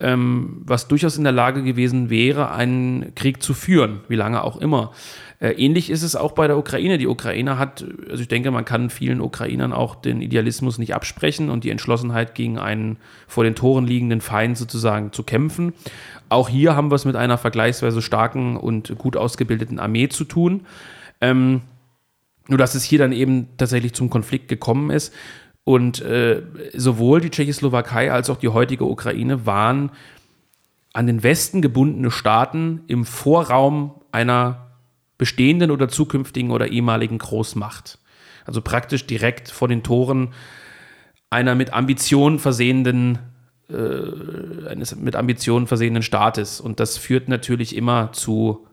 [0.00, 4.56] ähm, was durchaus in der Lage gewesen wäre, einen Krieg zu führen, wie lange auch
[4.56, 4.90] immer.
[5.38, 6.98] Äh, ähnlich ist es auch bei der Ukraine.
[6.98, 11.50] Die Ukraine hat, also ich denke, man kann vielen Ukrainern auch den Idealismus nicht absprechen
[11.50, 12.96] und die Entschlossenheit gegen einen
[13.28, 15.72] vor den Toren liegenden Feind sozusagen zu kämpfen.
[16.28, 20.62] Auch hier haben wir es mit einer vergleichsweise starken und gut ausgebildeten Armee zu tun.
[21.20, 21.62] Ähm,
[22.48, 25.14] nur dass es hier dann eben tatsächlich zum Konflikt gekommen ist.
[25.64, 26.42] Und äh,
[26.74, 29.92] sowohl die Tschechoslowakei als auch die heutige Ukraine waren
[30.92, 34.72] an den Westen gebundene Staaten im Vorraum einer
[35.18, 37.98] bestehenden oder zukünftigen oder ehemaligen Großmacht.
[38.44, 40.34] Also praktisch direkt vor den Toren
[41.30, 43.18] einer mit Ambitionen versehenden
[43.70, 46.60] äh, eines mit Ambitionen versehenen Staates.
[46.60, 48.66] Und das führt natürlich immer zu,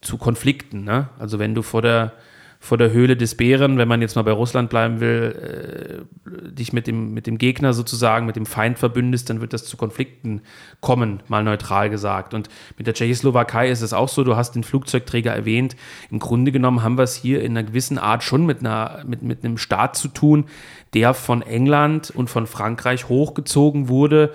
[0.00, 0.84] zu Konflikten.
[0.84, 1.08] Ne?
[1.18, 2.12] Also wenn du vor der
[2.60, 6.72] vor der Höhle des Bären, wenn man jetzt mal bei Russland bleiben will, äh, dich
[6.72, 10.42] mit dem, mit dem Gegner sozusagen, mit dem Feind verbündest, dann wird das zu Konflikten
[10.80, 12.34] kommen, mal neutral gesagt.
[12.34, 15.76] Und mit der Tschechoslowakei ist es auch so, du hast den Flugzeugträger erwähnt.
[16.10, 19.22] Im Grunde genommen haben wir es hier in einer gewissen Art schon mit, einer, mit,
[19.22, 20.46] mit einem Staat zu tun,
[20.94, 24.32] der von England und von Frankreich hochgezogen wurde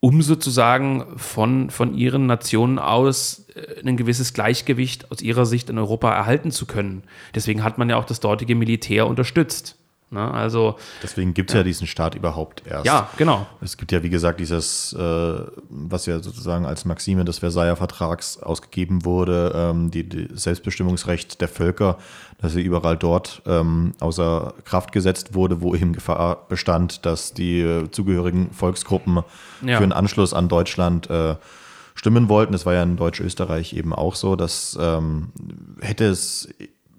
[0.00, 5.78] um sozusagen von, von ihren Nationen aus äh, ein gewisses Gleichgewicht aus ihrer Sicht in
[5.78, 7.02] Europa erhalten zu können.
[7.34, 9.79] Deswegen hat man ja auch das dortige Militär unterstützt.
[10.12, 10.28] Ne?
[10.28, 11.60] Also, Deswegen gibt es ja.
[11.60, 11.64] ja.
[11.64, 12.84] diesen Staat überhaupt erst.
[12.84, 13.46] Ja, genau.
[13.60, 18.42] Es gibt ja, wie gesagt, dieses, äh, was ja sozusagen als Maxime des Versailler Vertrags
[18.42, 21.96] ausgegeben wurde, ähm, die, die, Selbstbestimmungsrecht der Völker,
[22.38, 27.60] dass sie überall dort ähm, außer Kraft gesetzt wurde, wo eben Gefahr bestand, dass die
[27.60, 29.22] äh, zugehörigen Volksgruppen
[29.64, 29.76] ja.
[29.76, 31.36] für einen Anschluss an Deutschland äh,
[31.94, 32.52] stimmen wollten.
[32.52, 35.28] Das war ja in Deutsch-Österreich eben auch so, dass ähm,
[35.80, 36.48] hätte es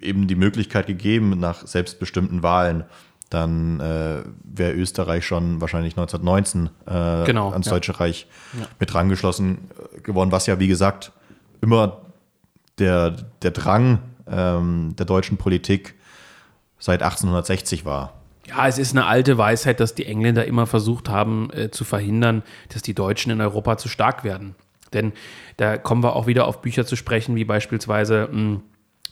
[0.01, 2.83] eben die Möglichkeit gegeben, nach selbstbestimmten Wahlen,
[3.29, 8.27] dann äh, wäre Österreich schon wahrscheinlich 1919 äh, genau, ans Deutsche Reich
[8.59, 8.67] ja.
[8.79, 11.13] mit rangeschlossen äh, geworden, was ja, wie gesagt,
[11.61, 12.01] immer
[12.77, 15.95] der, der Drang ähm, der deutschen Politik
[16.77, 18.13] seit 1860 war.
[18.47, 22.43] Ja, es ist eine alte Weisheit, dass die Engländer immer versucht haben äh, zu verhindern,
[22.69, 24.55] dass die Deutschen in Europa zu stark werden.
[24.93, 25.13] Denn
[25.55, 28.61] da kommen wir auch wieder auf Bücher zu sprechen, wie beispielsweise mh, hm,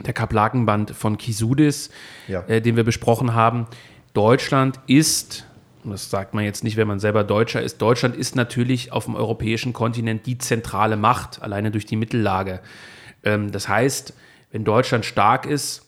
[0.06, 1.90] der Kaplakenband von Kisudis,
[2.28, 2.42] ja.
[2.48, 3.68] äh, den wir besprochen haben.
[4.14, 5.46] Deutschland ist,
[5.84, 9.06] und das sagt man jetzt nicht, wenn man selber Deutscher ist, Deutschland ist natürlich auf
[9.06, 12.62] dem europäischen Kontinent die zentrale Macht, alleine durch die Mittellage.
[13.24, 14.14] Ähm, das heißt,
[14.52, 15.86] wenn Deutschland stark ist,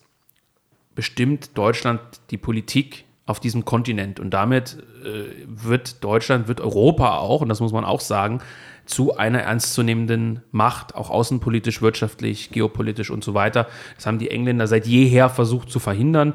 [0.94, 4.20] bestimmt Deutschland die Politik auf diesem Kontinent.
[4.20, 8.42] Und damit äh, wird Deutschland, wird Europa auch, und das muss man auch sagen,
[8.86, 13.68] zu einer ernstzunehmenden Macht, auch außenpolitisch, wirtschaftlich, geopolitisch und so weiter.
[13.96, 16.34] Das haben die Engländer seit jeher versucht zu verhindern,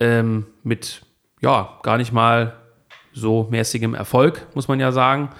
[0.00, 1.02] ähm, mit
[1.40, 2.54] ja, gar nicht mal
[3.12, 5.30] so mäßigem Erfolg, muss man ja sagen.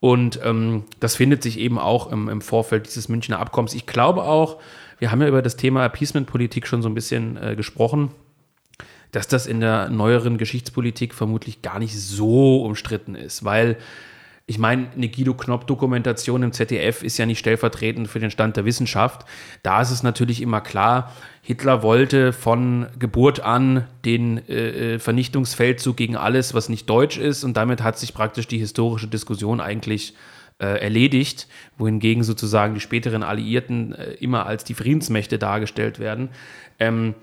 [0.00, 3.74] Und ähm, das findet sich eben auch im, im, Vorfeld dieses Münchner Abkommens.
[3.74, 4.58] Ich glaube auch,
[4.98, 8.12] wir haben ja über das Thema Appeasement-Politik schon so ein bisschen äh, gesprochen,
[9.12, 13.76] dass das in der neueren Geschichtspolitik vermutlich gar nicht so umstritten ist, weil
[14.50, 18.64] ich meine, eine Guido Knopp-Dokumentation im ZDF ist ja nicht stellvertretend für den Stand der
[18.64, 19.26] Wissenschaft.
[19.62, 25.98] Da ist es natürlich immer klar, Hitler wollte von Geburt an den äh, äh, Vernichtungsfeldzug
[25.98, 27.44] gegen alles, was nicht deutsch ist.
[27.44, 30.14] Und damit hat sich praktisch die historische Diskussion eigentlich
[30.60, 31.46] äh, erledigt,
[31.76, 36.30] wohingegen sozusagen die späteren Alliierten äh, immer als die Friedensmächte dargestellt werden.
[36.78, 37.14] Ähm,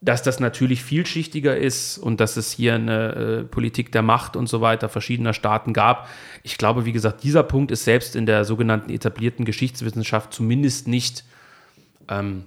[0.00, 4.48] dass das natürlich vielschichtiger ist und dass es hier eine äh, Politik der Macht und
[4.48, 6.08] so weiter verschiedener Staaten gab.
[6.44, 11.24] Ich glaube, wie gesagt, dieser Punkt ist selbst in der sogenannten etablierten Geschichtswissenschaft zumindest nicht
[12.08, 12.44] ähm,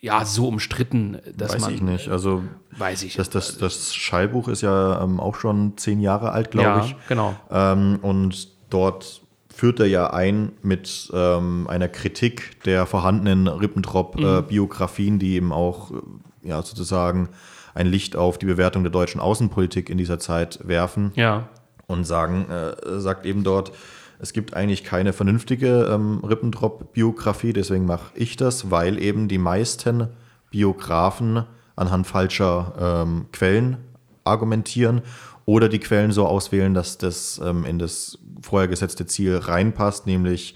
[0.00, 1.70] ja, so umstritten, dass weiß man.
[1.70, 2.08] Weiß ich nicht.
[2.08, 2.42] Also,
[2.78, 3.16] weiß ich.
[3.16, 6.96] Das, das, das Schallbuch ist ja ähm, auch schon zehn Jahre alt, glaube ja, ich.
[7.08, 7.34] genau.
[7.50, 9.20] Ähm, und dort
[9.54, 15.20] führt er ja ein mit ähm, einer Kritik der vorhandenen Ribbentrop-Biografien, mhm.
[15.20, 15.96] äh, die eben auch äh,
[16.42, 17.28] ja, sozusagen
[17.74, 21.12] ein Licht auf die Bewertung der deutschen Außenpolitik in dieser Zeit werfen.
[21.14, 21.48] Ja.
[21.86, 23.72] Und sagen, äh, sagt eben dort,
[24.20, 30.08] es gibt eigentlich keine vernünftige ähm, Ribbentrop-Biografie, deswegen mache ich das, weil eben die meisten
[30.50, 33.78] Biografen anhand falscher ähm, Quellen
[34.24, 35.02] argumentieren
[35.46, 40.54] oder die Quellen so auswählen, dass das ähm, in das vorher gesetzte Ziel reinpasst, nämlich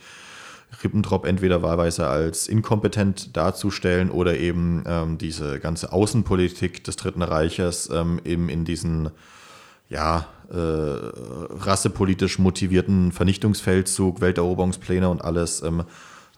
[0.83, 7.91] Ribbentrop entweder wahlweise als inkompetent darzustellen oder eben ähm, diese ganze Außenpolitik des Dritten Reiches
[7.93, 9.11] ähm, eben in diesen
[9.89, 15.85] ja, äh, rassepolitisch motivierten Vernichtungsfeldzug, Welteroberungspläne und alles ähm,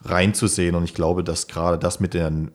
[0.04, 0.74] reinzusehen.
[0.74, 2.50] Und ich glaube, dass gerade das mit den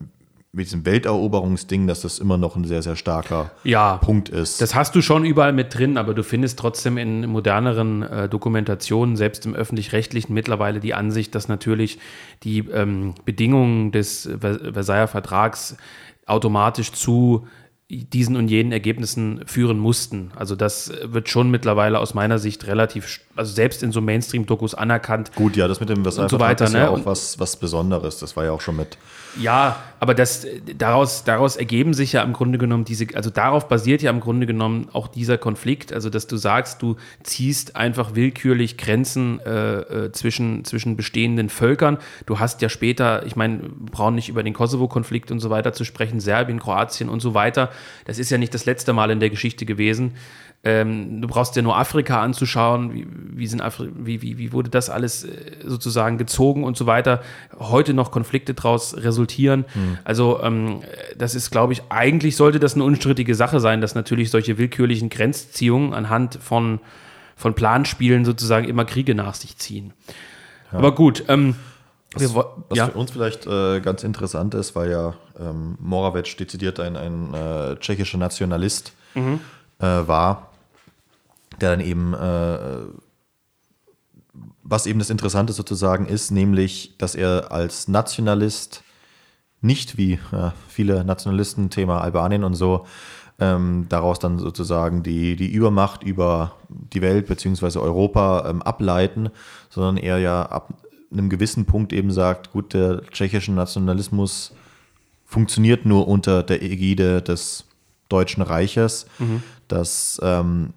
[0.53, 4.61] mit diesem Welteroberungsding, dass das immer noch ein sehr, sehr starker ja, Punkt ist.
[4.61, 9.15] Das hast du schon überall mit drin, aber du findest trotzdem in moderneren äh, Dokumentationen,
[9.15, 11.99] selbst im öffentlich-rechtlichen, mittlerweile die Ansicht, dass natürlich
[12.43, 15.77] die ähm, Bedingungen des Versailler Vertrags
[16.25, 17.47] automatisch zu
[17.91, 20.31] diesen und jenen Ergebnissen führen mussten.
[20.35, 25.31] Also das wird schon mittlerweile aus meiner Sicht relativ, also selbst in so Mainstream-Dokus anerkannt.
[25.35, 26.89] Gut, ja, das mit dem Versailler so Vertrag ist ja ne?
[26.89, 28.19] auch was, was Besonderes.
[28.19, 28.97] Das war ja auch schon mit
[29.39, 30.45] ja, aber das,
[30.77, 34.45] daraus, daraus ergeben sich ja im Grunde genommen diese, also darauf basiert ja im Grunde
[34.45, 40.11] genommen auch dieser Konflikt, also dass du sagst, du ziehst einfach willkürlich Grenzen äh, äh,
[40.11, 41.97] zwischen, zwischen bestehenden Völkern.
[42.25, 45.85] Du hast ja später, ich meine, brauchen nicht über den Kosovo-Konflikt und so weiter zu
[45.85, 47.69] sprechen, Serbien, Kroatien und so weiter.
[48.05, 50.13] Das ist ja nicht das letzte Mal in der Geschichte gewesen.
[50.63, 54.69] Ähm, du brauchst ja nur Afrika anzuschauen, wie, wie, sind Afri wie, wie, wie wurde
[54.69, 57.23] das alles äh, sozusagen gezogen und so weiter.
[57.57, 59.65] Heute noch Konflikte daraus resultieren.
[59.73, 59.97] Mhm.
[60.03, 60.81] Also ähm,
[61.17, 65.09] das ist, glaube ich, eigentlich sollte das eine unstrittige Sache sein, dass natürlich solche willkürlichen
[65.09, 66.79] Grenzziehungen anhand von,
[67.35, 69.93] von Planspielen sozusagen immer Kriege nach sich ziehen.
[70.71, 70.77] Ja.
[70.77, 71.55] Aber gut, ähm,
[72.15, 72.87] was, was ja.
[72.87, 77.75] für uns vielleicht äh, ganz interessant ist, weil ja ähm, Moravec dezidiert ein, ein äh,
[77.77, 79.39] tschechischer Nationalist mhm.
[79.79, 80.51] äh, war
[81.61, 82.57] der dann eben, äh,
[84.63, 88.83] was eben das Interessante sozusagen ist, nämlich, dass er als Nationalist
[89.61, 92.85] nicht wie äh, viele Nationalisten, Thema Albanien und so,
[93.39, 97.79] ähm, daraus dann sozusagen die, die Übermacht über die Welt bzw.
[97.79, 99.29] Europa ähm, ableiten,
[99.69, 100.73] sondern er ja ab
[101.11, 104.53] einem gewissen Punkt eben sagt, gut, der tschechische Nationalismus
[105.25, 107.65] funktioniert nur unter der Ägide des
[108.09, 109.43] Deutschen Reiches, mhm.
[109.67, 110.73] dass ähm,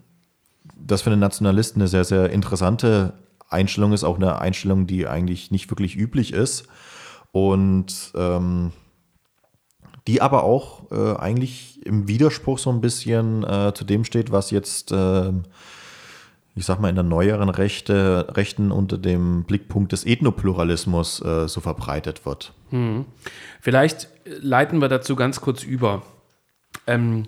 [0.77, 3.15] das für einen Nationalisten eine sehr, sehr interessante
[3.49, 6.67] Einstellung ist, auch eine Einstellung, die eigentlich nicht wirklich üblich ist.
[7.33, 8.73] Und ähm,
[10.07, 14.51] die aber auch äh, eigentlich im Widerspruch so ein bisschen äh, zu dem steht, was
[14.51, 15.33] jetzt, äh,
[16.57, 21.61] ich sag mal, in der neueren Rechte, Rechten unter dem Blickpunkt des Ethnopluralismus äh, so
[21.61, 22.53] verbreitet wird.
[22.71, 23.07] Hm.
[23.61, 26.03] Vielleicht leiten wir dazu ganz kurz über.
[26.87, 27.27] Ähm,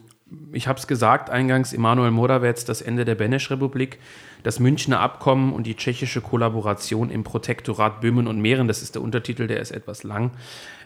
[0.52, 3.98] ich habe es gesagt eingangs, Emanuel Morawetz, das Ende der Benesch-Republik,
[4.42, 9.02] das Münchner Abkommen und die tschechische Kollaboration im Protektorat Böhmen und Mähren, das ist der
[9.02, 10.32] Untertitel, der ist etwas lang.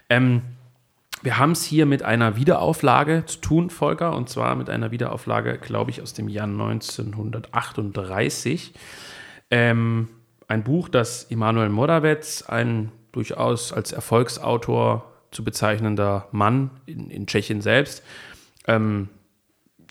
[0.09, 0.43] Ähm,
[1.23, 5.59] wir haben es hier mit einer Wiederauflage zu tun, Volker, und zwar mit einer Wiederauflage,
[5.59, 8.73] glaube ich, aus dem Jahr 1938.
[9.51, 10.09] Ähm,
[10.49, 17.61] ein Buch, das Emanuel Morawetz, ein durchaus als Erfolgsautor zu bezeichnender Mann in, in Tschechien
[17.61, 18.03] selbst,
[18.67, 19.09] ähm,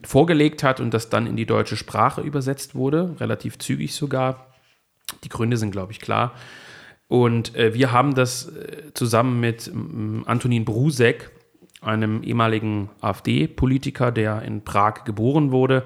[0.03, 4.47] vorgelegt hat und das dann in die deutsche Sprache übersetzt wurde, relativ zügig sogar.
[5.23, 6.33] Die Gründe sind, glaube ich, klar.
[7.09, 9.69] Und äh, wir haben das äh, zusammen mit
[10.25, 11.31] Antonin Brusek,
[11.81, 15.83] einem ehemaligen AfD-Politiker, der in Prag geboren wurde,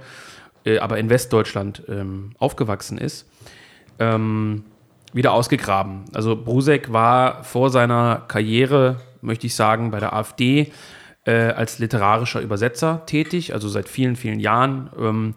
[0.65, 3.28] äh, aber in Westdeutschland ähm, aufgewachsen ist,
[3.99, 4.65] ähm,
[5.13, 6.05] wieder ausgegraben.
[6.13, 10.74] Also Brusek war vor seiner Karriere, möchte ich sagen, bei der AfD
[11.26, 15.36] äh, als literarischer Übersetzer tätig, also seit vielen, vielen Jahren ähm,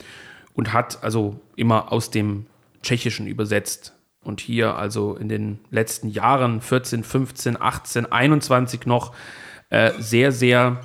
[0.54, 2.46] und hat also immer aus dem
[2.82, 3.95] Tschechischen übersetzt.
[4.26, 9.14] Und hier also in den letzten Jahren, 14, 15, 18, 21 noch,
[9.70, 10.80] äh, sehr, sehr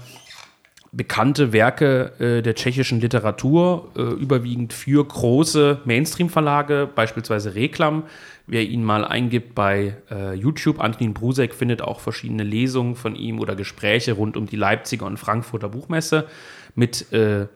[0.91, 8.03] bekannte Werke äh, der tschechischen Literatur, äh, überwiegend für große Mainstream-Verlage, beispielsweise Reklam.
[8.45, 13.39] Wer ihn mal eingibt bei äh, YouTube, Antonin Brusek findet auch verschiedene Lesungen von ihm
[13.39, 16.27] oder Gespräche rund um die Leipziger und Frankfurter Buchmesse
[16.75, 17.47] mit äh,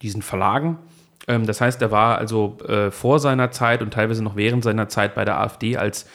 [0.00, 0.78] diesen Verlagen.
[1.26, 4.88] Ähm, das heißt, er war also äh, vor seiner Zeit und teilweise noch während seiner
[4.88, 6.06] Zeit bei der AfD als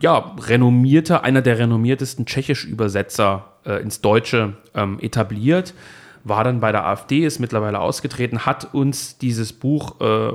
[0.00, 5.74] ja, renommierter, einer der renommiertesten Tschechisch-Übersetzer äh, ins Deutsche ähm, etabliert,
[6.24, 10.32] war dann bei der AfD, ist mittlerweile ausgetreten, hat uns dieses Buch äh,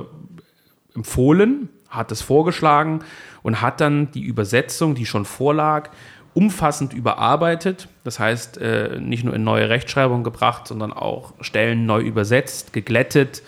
[0.94, 3.00] empfohlen, hat es vorgeschlagen
[3.42, 5.90] und hat dann die Übersetzung, die schon vorlag,
[6.34, 7.88] umfassend überarbeitet.
[8.04, 13.42] Das heißt, äh, nicht nur in neue Rechtschreibung gebracht, sondern auch Stellen neu übersetzt, geglättet,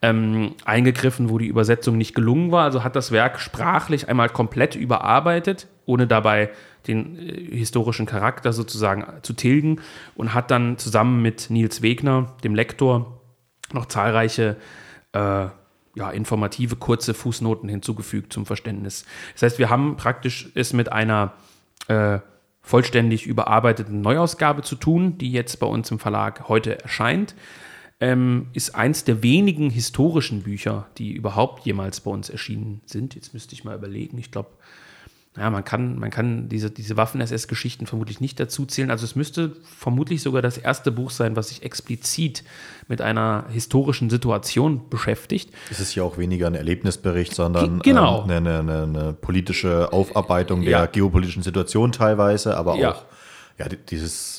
[0.00, 2.64] ähm, eingegriffen, wo die Übersetzung nicht gelungen war.
[2.64, 6.50] Also hat das Werk sprachlich einmal komplett überarbeitet, ohne dabei
[6.86, 9.80] den äh, historischen Charakter sozusagen zu tilgen
[10.14, 13.20] und hat dann zusammen mit Nils Wegner, dem Lektor,
[13.72, 14.56] noch zahlreiche
[15.12, 15.18] äh,
[15.94, 19.04] ja, informative, kurze Fußnoten hinzugefügt zum Verständnis.
[19.34, 21.32] Das heißt, wir haben praktisch es mit einer
[21.88, 22.20] äh,
[22.62, 27.34] vollständig überarbeiteten Neuausgabe zu tun, die jetzt bei uns im Verlag heute erscheint
[28.00, 33.14] ähm, ist eins der wenigen historischen Bücher, die überhaupt jemals bei uns erschienen sind.
[33.14, 34.18] Jetzt müsste ich mal überlegen.
[34.18, 34.50] Ich glaube,
[35.36, 38.90] ja, man kann, man kann diese, diese Waffen-SS-Geschichten vermutlich nicht dazu zählen.
[38.90, 42.42] Also es müsste vermutlich sogar das erste Buch sein, was sich explizit
[42.88, 45.50] mit einer historischen Situation beschäftigt.
[45.70, 48.24] Es ist ja auch weniger ein Erlebnisbericht, sondern genau.
[48.24, 50.86] ähm, eine, eine, eine, politische Aufarbeitung der ja.
[50.86, 52.92] geopolitischen Situation teilweise, aber ja.
[52.92, 53.04] auch
[53.58, 54.37] ja, dieses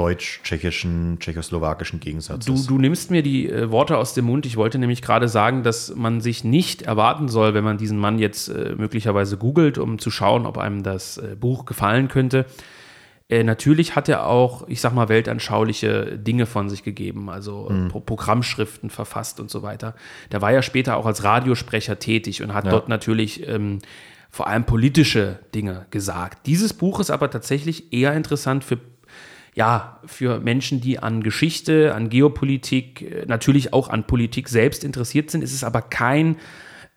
[0.00, 4.46] deutsch-tschechischen, tschechoslowakischen Gegensatz du, Du nimmst mir die äh, Worte aus dem Mund.
[4.46, 8.18] Ich wollte nämlich gerade sagen, dass man sich nicht erwarten soll, wenn man diesen Mann
[8.18, 12.46] jetzt äh, möglicherweise googelt, um zu schauen, ob einem das äh, Buch gefallen könnte.
[13.28, 17.88] Äh, natürlich hat er auch, ich sag mal, weltanschauliche Dinge von sich gegeben, also mhm.
[17.88, 19.94] Pro Programmschriften verfasst und so weiter.
[20.32, 22.70] Der war ja später auch als Radiosprecher tätig und hat ja.
[22.70, 23.80] dort natürlich ähm,
[24.30, 26.46] vor allem politische Dinge gesagt.
[26.46, 28.78] Dieses Buch ist aber tatsächlich eher interessant für
[29.54, 35.30] ja, für Menschen, die an Geschichte, an Geopolitik, äh, natürlich auch an Politik selbst interessiert
[35.30, 36.36] sind, ist es aber kein,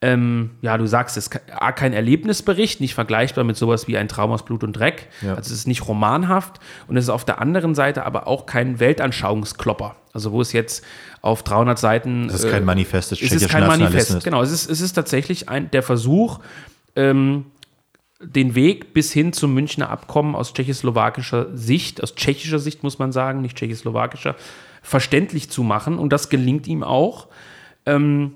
[0.02, 4.46] ähm, ja, du sagst es, kein Erlebnisbericht, nicht vergleichbar mit sowas wie ein Traum aus
[4.46, 5.08] Blut und Dreck.
[5.22, 5.36] Ja.
[5.36, 8.80] Also es ist nicht romanhaft und es ist auf der anderen Seite aber auch kein
[8.80, 9.96] Weltanschauungsklopper.
[10.12, 10.84] Also wo es jetzt
[11.22, 12.28] auf 300 Seiten...
[12.28, 14.44] Das ist kein Manifest des Es ist kein Manifest, genau.
[14.44, 16.40] Es ist, es ist tatsächlich ein, der Versuch,
[16.96, 17.46] ähm,
[18.26, 23.12] den Weg bis hin zum Münchner Abkommen aus tschechoslowakischer Sicht, aus tschechischer Sicht muss man
[23.12, 24.36] sagen, nicht tschechoslowakischer,
[24.82, 25.98] verständlich zu machen.
[25.98, 27.28] Und das gelingt ihm auch.
[27.86, 28.34] Ähm,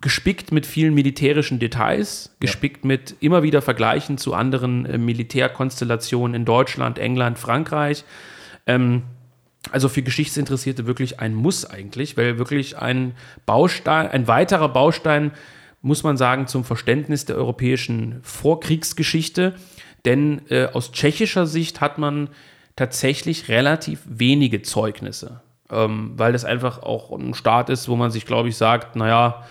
[0.00, 2.88] gespickt mit vielen militärischen Details, gespickt ja.
[2.88, 8.04] mit immer wieder Vergleichen zu anderen äh, Militärkonstellationen in Deutschland, England, Frankreich.
[8.66, 9.02] Ähm,
[9.72, 13.14] also für Geschichtsinteressierte wirklich ein Muss eigentlich, weil wirklich ein
[13.44, 15.32] Baustein, ein weiterer Baustein
[15.80, 19.54] muss man sagen, zum Verständnis der europäischen Vorkriegsgeschichte.
[20.04, 22.28] Denn äh, aus tschechischer Sicht hat man
[22.76, 28.24] tatsächlich relativ wenige Zeugnisse, ähm, weil das einfach auch ein Staat ist, wo man sich,
[28.24, 29.44] glaube ich, sagt, naja,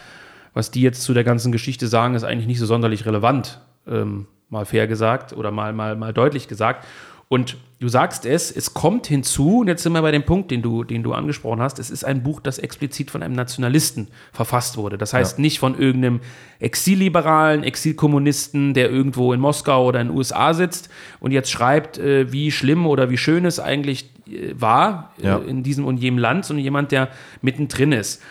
[0.53, 4.27] was die jetzt zu der ganzen Geschichte sagen, ist eigentlich nicht so sonderlich relevant, ähm,
[4.49, 6.85] mal fair gesagt oder mal, mal, mal deutlich gesagt.
[7.29, 10.61] Und du sagst es, es kommt hinzu, und jetzt sind wir bei dem Punkt, den
[10.61, 14.77] du, den du angesprochen hast, es ist ein Buch, das explizit von einem Nationalisten verfasst
[14.77, 14.97] wurde.
[14.97, 15.41] Das heißt ja.
[15.41, 16.21] nicht von irgendeinem
[16.59, 22.31] Exilliberalen, Exilkommunisten, der irgendwo in Moskau oder in den USA sitzt und jetzt schreibt, äh,
[22.31, 25.37] wie schlimm oder wie schön es eigentlich äh, war äh, ja.
[25.37, 27.09] in diesem und jenem Land, sondern jemand, der
[27.41, 28.21] mittendrin ist.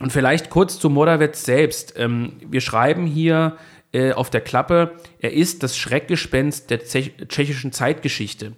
[0.00, 1.94] Und vielleicht kurz zu Morawetz selbst.
[1.96, 3.56] Ähm, wir schreiben hier
[3.94, 8.52] äh, auf der Klappe, er ist das Schreckgespenst der tschechischen Zeitgeschichte.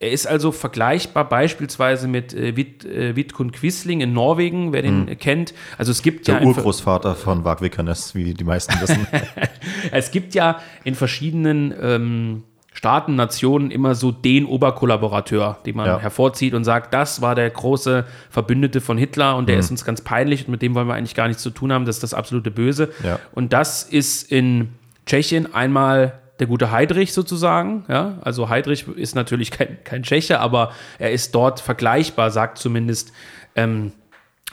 [0.00, 5.04] Er ist also vergleichbar beispielsweise mit äh, Wit, äh, Vidkun Quisling in Norwegen, wer den
[5.04, 5.18] mhm.
[5.18, 5.54] kennt.
[5.78, 9.06] Also es gibt der ja Urgroßvater von Vag Vikernes, wie die meisten wissen.
[9.92, 12.42] es gibt ja in verschiedenen ähm,
[12.76, 15.98] Staaten, Nationen immer so den Oberkollaborateur, den man Ja.
[16.00, 20.00] hervorzieht und sagt, das war der große Verbündete von Hitler und der ist uns ganz
[20.02, 22.14] peinlich und mit dem wollen wir eigentlich gar nichts zu tun haben, das ist das
[22.14, 22.92] absolute Böse.
[23.04, 23.20] Ja.
[23.32, 24.70] Und das ist in
[25.06, 27.84] Tschechien einmal der gute Heidrich sozusagen.
[27.88, 28.18] Ja?
[28.22, 33.12] Also Heidrich ist natürlich kein, kein Tscheche, aber er ist dort vergleichbar, sagt zumindest
[33.54, 33.92] ähm,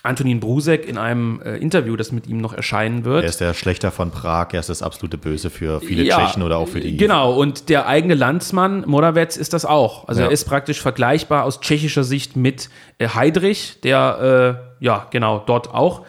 [0.04, 3.24] Antonin Brusek in einem äh, Interview, das mit ihm noch erscheinen wird.
[3.24, 6.42] Er ist der Schlechter von Prag, er ist das absolute Böse für viele Ja, Tschechen
[6.42, 6.98] oder auch für die.
[6.98, 10.08] Genau, und der eigene Landsmann Moravec ist das auch.
[10.08, 10.28] Also Ja.
[10.28, 15.72] er ist praktisch vergleichbar aus tschechischer Sicht mit äh, Heidrich, der äh, ja genau dort
[15.74, 16.04] auch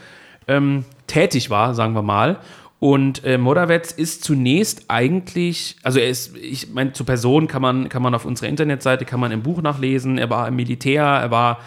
[0.48, 2.38] ähm, tätig war, sagen wir mal.
[2.78, 7.88] Und äh, Moravec ist zunächst eigentlich, also er ist, ich meine, zur Person kann man,
[7.88, 11.30] kann man auf unserer Internetseite, kann man im Buch nachlesen, er war im Militär, er
[11.30, 11.60] war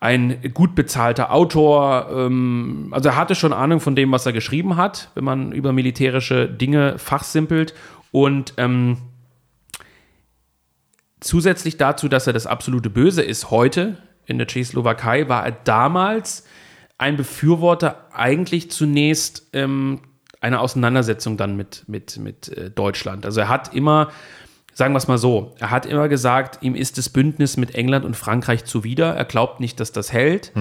[0.00, 2.08] ein gut bezahlter Autor.
[2.10, 5.72] Ähm, also er hatte schon Ahnung von dem, was er geschrieben hat, wenn man über
[5.72, 7.74] militärische Dinge fachsimpelt.
[8.12, 8.98] Und ähm,
[11.20, 16.46] zusätzlich dazu, dass er das absolute Böse ist heute in der Tschechoslowakei, war er damals
[16.98, 20.00] ein Befürworter eigentlich zunächst ähm,
[20.40, 23.26] einer Auseinandersetzung dann mit, mit, mit äh, Deutschland.
[23.26, 24.10] Also er hat immer,
[24.78, 28.04] sagen wir es mal so, er hat immer gesagt, ihm ist das Bündnis mit England
[28.04, 29.14] und Frankreich zuwider.
[29.14, 30.52] Er glaubt nicht, dass das hält.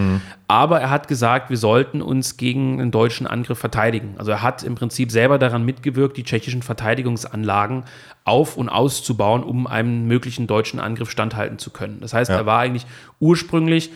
[0.47, 4.15] Aber er hat gesagt, wir sollten uns gegen einen deutschen Angriff verteidigen.
[4.17, 7.83] Also er hat im Prinzip selber daran mitgewirkt, die tschechischen Verteidigungsanlagen
[8.23, 11.97] auf- und auszubauen, um einem möglichen deutschen Angriff standhalten zu können.
[11.99, 12.37] Das heißt, Ja.
[12.37, 12.85] er war eigentlich
[13.19, 13.91] ursprünglich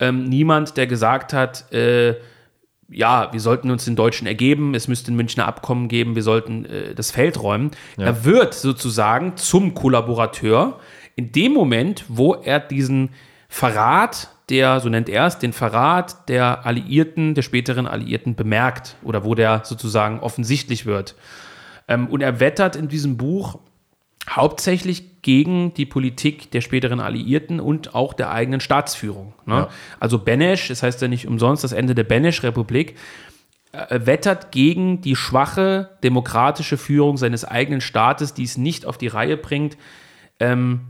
[0.00, 2.16] ähm, niemand, der gesagt hat, äh,
[2.88, 6.64] ja, wir sollten uns den Deutschen ergeben, es müsste ein Münchner Abkommen geben, wir sollten
[6.66, 7.70] äh, das Feld räumen.
[7.96, 10.78] Er wird sozusagen zum Kollaborateur
[11.16, 13.10] in dem Moment, wo er diesen
[13.48, 19.24] Verrat, der, so nennt er es, den Verrat der Alliierten, der späteren Alliierten bemerkt oder
[19.24, 21.16] wo der sozusagen offensichtlich wird.
[21.88, 23.58] Ähm, und er wettert in diesem Buch
[24.28, 29.34] hauptsächlich gegen die Politik der späteren Alliierten und auch der eigenen Staatsführung.
[29.44, 29.54] Ne?
[29.54, 29.68] Ja.
[30.00, 32.96] Also Benesch, das heißt ja nicht umsonst das Ende der Benesch-Republik,
[33.72, 39.08] äh, wettert gegen die schwache demokratische Führung seines eigenen Staates, die es nicht auf die
[39.08, 39.76] Reihe bringt,
[40.40, 40.80] ähm,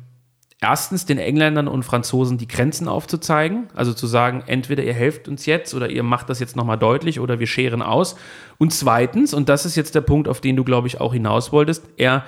[0.61, 5.47] erstens den Engländern und Franzosen die Grenzen aufzuzeigen, also zu sagen, entweder ihr helft uns
[5.47, 8.17] jetzt oder ihr macht das jetzt nochmal deutlich oder wir scheren aus.
[8.59, 11.53] Und zweitens, und das ist jetzt der Punkt, auf den du, glaube ich, auch hinaus
[11.53, 12.25] wolltest, er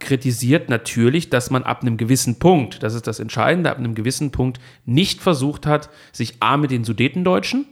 [0.00, 4.32] kritisiert natürlich, dass man ab einem gewissen Punkt, das ist das Entscheidende, ab einem gewissen
[4.32, 7.66] Punkt nicht versucht hat, sich A mit den Sudetendeutschen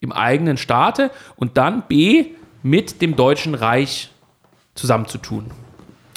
[0.00, 2.26] im eigenen Staate und dann B
[2.62, 4.10] mit dem Deutschen Reich
[4.74, 5.50] zusammenzutun.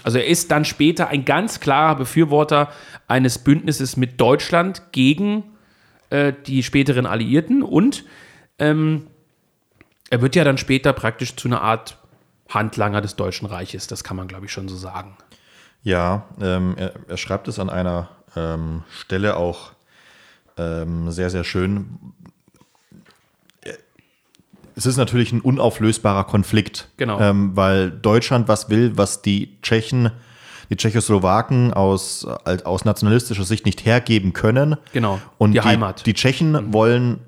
[0.03, 2.71] Also er ist dann später ein ganz klarer Befürworter
[3.07, 5.43] eines Bündnisses mit Deutschland gegen
[6.09, 8.05] äh, die späteren Alliierten und
[8.59, 9.07] ähm,
[10.09, 11.97] er wird ja dann später praktisch zu einer Art
[12.49, 15.17] Handlanger des Deutschen Reiches, das kann man glaube ich schon so sagen.
[15.83, 19.71] Ja, ähm, er, er schreibt es an einer ähm, Stelle auch
[20.57, 21.97] ähm, sehr, sehr schön.
[24.75, 27.19] Es ist natürlich ein unauflösbarer Konflikt, Genau.
[27.19, 30.11] ähm, weil Deutschland was will, was die Tschechen,
[30.69, 34.75] die Tschechoslowaken aus, aus nationalistischer Sicht nicht hergeben können.
[34.93, 36.05] Genau, Und die die, Heimat.
[36.05, 37.21] Die Tschechen wollen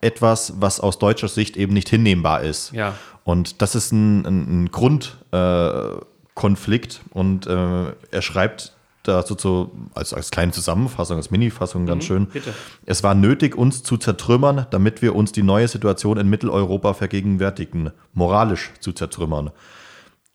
[0.00, 2.72] etwas, was aus deutscher Sicht eben nicht hinnehmbar ist.
[2.72, 2.94] Ja.
[3.24, 6.02] Und das ist ein, ein, ein Grundkonflikt.
[6.02, 7.00] Äh, Konflikt.
[7.10, 8.72] und äh, er schreibt
[9.02, 12.22] dazu so, als, als kleine Zusammenfassung, als Mini-Fassung ganz schön.
[12.22, 12.54] Mhm, bitte.
[12.86, 17.90] Es war nötig, uns zu zertrümmern, damit wir uns die neue Situation in Mitteleuropa vergegenwärtigen,
[18.12, 19.50] moralisch zu zertrümmern.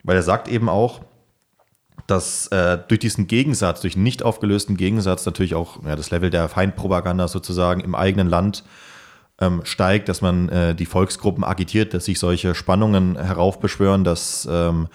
[0.03, 1.01] Weil er sagt eben auch,
[2.07, 6.29] dass äh, durch diesen Gegensatz, durch einen nicht aufgelösten Gegensatz natürlich auch ja, das Level
[6.29, 8.63] der Feindpropaganda sozusagen im eigenen Land
[9.39, 14.87] ähm, steigt, dass man äh, die Volksgruppen agitiert, dass sich solche Spannungen heraufbeschwören, dass ähm,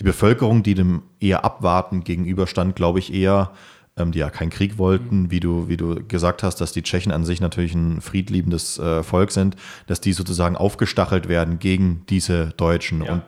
[0.00, 3.52] die Bevölkerung, die dem eher abwarten gegenüberstand, glaube ich eher,
[3.98, 7.12] ähm, die ja keinen Krieg wollten, wie du, wie du gesagt hast, dass die Tschechen
[7.12, 12.46] an sich natürlich ein friedliebendes äh, Volk sind, dass die sozusagen aufgestachelt werden gegen diese
[12.56, 13.04] Deutschen.
[13.04, 13.12] Ja.
[13.12, 13.22] Und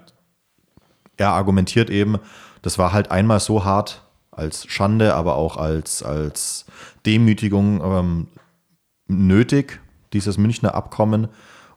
[1.19, 2.17] er argumentiert eben,
[2.63, 6.65] das war halt einmal so hart als Schande, aber auch als, als
[7.05, 8.29] Demütigung ähm,
[9.09, 9.81] nötig,
[10.15, 11.29] dieses Münchner Abkommen,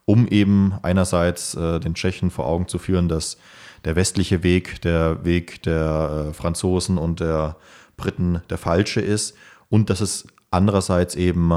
[0.06, 3.38] um eben einerseits äh, den Tschechen vor Augen zu führen, dass
[3.86, 7.56] der westliche Weg, der Weg der äh, Franzosen und der
[7.98, 9.36] Briten der falsche ist
[9.70, 11.54] und dass es andererseits eben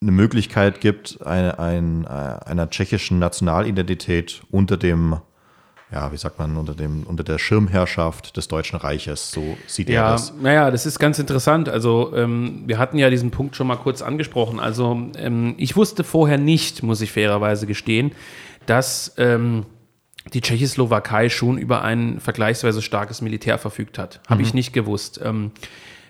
[0.00, 5.16] eine Möglichkeit gibt, eine, ein, äh, einer tschechischen Nationalidentität unter dem,
[5.92, 9.32] ja, wie sagt man, unter dem, unter der Schirmherrschaft des Deutschen Reiches.
[9.32, 10.32] So sieht er Ja, das.
[10.40, 11.68] naja, das ist ganz interessant.
[11.68, 14.60] Also, ähm, wir hatten ja diesen Punkt schon mal kurz angesprochen.
[14.60, 18.12] Also, ähm, ich wusste vorher nicht, muss ich fairerweise gestehen,
[18.66, 19.66] dass ähm,
[20.34, 24.20] die Tschechoslowakei schon über ein vergleichsweise starkes Militär verfügt hat.
[24.28, 25.20] Habe ich nicht gewusst.
[25.22, 25.52] Ähm,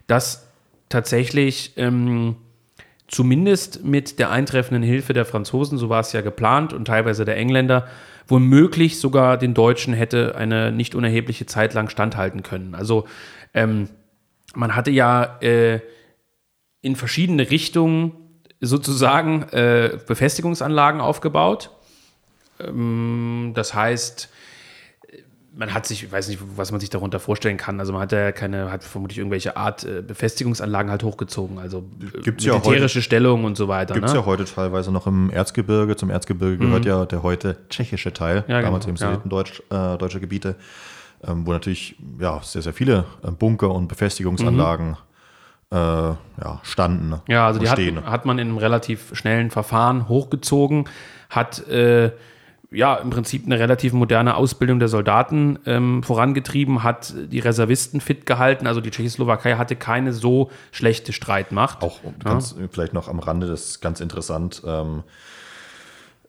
[0.06, 0.48] dass
[0.88, 2.36] tatsächlich ähm,
[3.06, 7.36] zumindest mit der eintreffenden Hilfe der Franzosen, so war es ja geplant, und teilweise der
[7.36, 7.86] Engländer,
[8.26, 12.74] womöglich sogar den Deutschen hätte eine nicht unerhebliche Zeit lang standhalten können.
[12.74, 13.06] Also
[13.54, 13.88] ähm,
[14.54, 15.80] man hatte ja äh,
[16.80, 18.12] in verschiedene Richtungen
[18.60, 21.70] sozusagen äh, Befestigungsanlagen aufgebaut.
[22.61, 24.28] Ähm, das heißt,
[25.59, 27.80] man hat sich, ich weiß nicht, was man sich darunter vorstellen kann.
[27.80, 31.84] Also man hat ja keine, hat vermutlich irgendwelche Art äh, Befestigungsanlagen halt hochgezogen, also
[32.22, 33.94] Gibt's ja militärische Stellungen und so weiter.
[33.94, 34.20] Gibt es ne?
[34.20, 35.96] ja heute teilweise noch im Erzgebirge.
[35.96, 39.11] Zum Erzgebirge gehört ja der heute tschechische Teil, Ja, damals genau, eben ja.
[39.11, 40.54] Sudetendeutsch, äh, deutsche Gebiete,
[41.26, 44.96] ähm, wo natürlich ja, sehr, sehr viele äh, Bunker und Befestigungsanlagen
[45.72, 47.20] äh, ja, standen.
[47.26, 50.84] Ja, also die hat, hat man in einem relativ schnellen Verfahren hochgezogen,
[51.30, 52.12] hat äh,
[52.70, 58.26] ja im Prinzip eine relativ moderne Ausbildung der Soldaten ähm, vorangetrieben, hat die Reservisten fit
[58.26, 58.66] gehalten.
[58.66, 61.82] Also die Tschechoslowakei hatte keine so schlechte Streitmacht.
[61.82, 64.62] Auch ganz, vielleicht noch am Rande, das ist ganz interessant.
[64.66, 65.02] Ähm,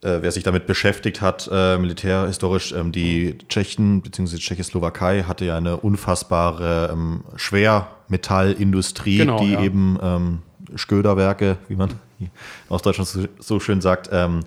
[0.02, 4.38] äh, wer sich damit beschäftigt hat, äh, militärhistorisch, ähm, die Tschechen bzw.
[4.38, 9.62] die Tschechoslowakei hatte ja eine unfassbare ähm, Schwermetallindustrie, Genau, die ja.
[9.62, 10.40] eben ähm,
[10.76, 11.90] Sköderwerke, wie man
[12.70, 14.40] aus Deutschland so, so schön sagt, ähm,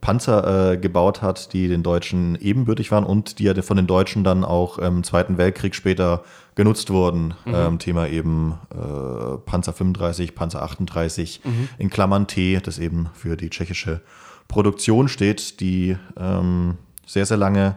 [0.00, 4.24] Panzer äh, gebaut hat, die den Deutschen ebenbürtig waren und die ja von den Deutschen
[4.24, 6.24] dann auch im Zweiten Weltkrieg später
[6.54, 7.34] genutzt wurden.
[7.44, 7.54] Mhm.
[7.54, 11.68] Ähm, Thema eben äh, Panzer 35, Panzer 38 Mhm.
[11.78, 14.00] in Klammern T, das eben für die tschechische
[14.48, 16.76] Produktion steht, die ähm,
[17.06, 17.76] sehr, sehr lange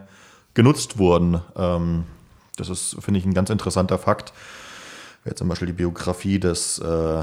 [0.54, 1.40] genutzt wurden.
[1.56, 2.04] Ähm,
[2.56, 4.32] das ist, finde ich, ein ganz interessanter Fakt.
[5.24, 7.22] Wer zum Beispiel die Biografie des äh,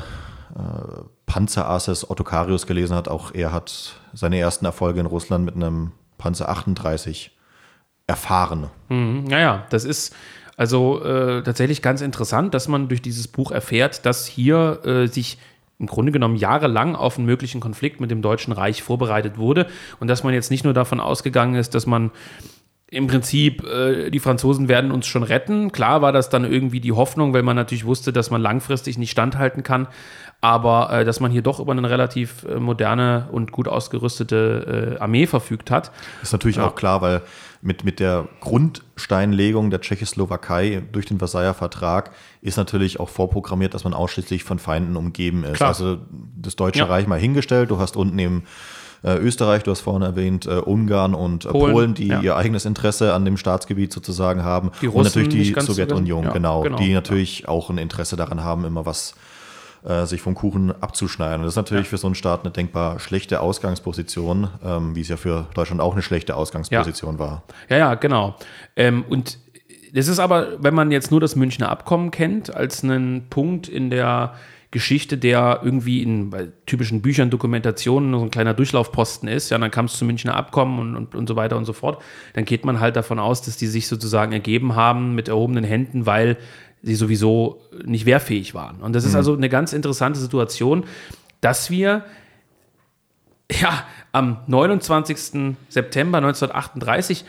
[1.25, 5.91] Panzerasses Otto Karius gelesen hat, auch er hat seine ersten Erfolge in Russland mit einem
[6.17, 7.31] Panzer 38
[8.07, 8.69] erfahren.
[9.27, 10.15] Naja, das ist
[10.57, 15.37] also äh, tatsächlich ganz interessant, dass man durch dieses Buch erfährt, dass hier äh, sich
[15.77, 19.67] im Grunde genommen jahrelang auf einen möglichen Konflikt mit dem Deutschen Reich vorbereitet wurde
[19.99, 22.11] und dass man jetzt nicht nur davon ausgegangen ist, dass man
[22.91, 25.71] im Prinzip, äh, die Franzosen werden uns schon retten.
[25.71, 29.09] Klar war das dann irgendwie die Hoffnung, weil man natürlich wusste, dass man langfristig nicht
[29.09, 29.87] standhalten kann,
[30.39, 35.01] aber äh, dass man hier doch über eine relativ äh, moderne und gut ausgerüstete äh,
[35.01, 35.91] Armee verfügt hat.
[36.21, 37.21] Ist natürlich auch klar, weil
[37.63, 42.11] mit, mit der Grundsteinlegung der Tschechoslowakei durch den Versailler Vertrag
[42.41, 45.55] ist natürlich auch vorprogrammiert, dass man ausschließlich von Feinden umgeben ist.
[45.55, 45.69] Klar.
[45.69, 45.97] Also
[46.37, 46.85] das Deutsche Ja.
[46.85, 48.43] Reich mal hingestellt, du hast unten eben
[49.05, 52.21] äh, Österreich, du hast vorhin erwähnt, äh, Ungarn und äh, Polen, Polen, die ja.
[52.21, 54.71] ihr eigenes Interesse an dem Staatsgebiet sozusagen haben.
[54.81, 56.95] Die und Russen natürlich die Sowjetunion, so- ja, genau, genau, die ja.
[56.95, 59.13] natürlich auch ein Interesse daran haben, immer was
[59.85, 61.41] äh, sich vom Kuchen abzuschneiden.
[61.41, 65.09] Und das ist natürlich für so einen Staat eine denkbar schlechte Ausgangsposition, ähm, wie es
[65.09, 67.43] ja für Deutschland auch eine schlechte Ausgangsposition war.
[67.69, 68.35] Ja, ja, genau.
[68.75, 69.37] Ähm, und
[69.93, 73.89] das ist aber, wenn man jetzt nur das Münchner Abkommen kennt, als einen Punkt in
[73.89, 74.33] der
[74.75, 79.85] Geschichte, der irgendwie in typischen Büchern, Dokumentationen so ein kleiner Durchlaufposten ist, ja, dann kam
[79.85, 82.03] es zum Münchner Abkommen und, und, und so weiter und so fort,
[82.33, 86.05] dann geht man halt davon aus, dass die sich sozusagen ergeben haben mit erhobenen Händen,
[86.05, 86.35] weil
[86.83, 88.81] sie sowieso nicht wehrfähig waren.
[88.81, 90.83] Und das ist also eine ganz interessante Situation,
[91.39, 92.03] dass wir
[93.49, 95.55] ja, am 29.
[95.69, 97.23] September 1938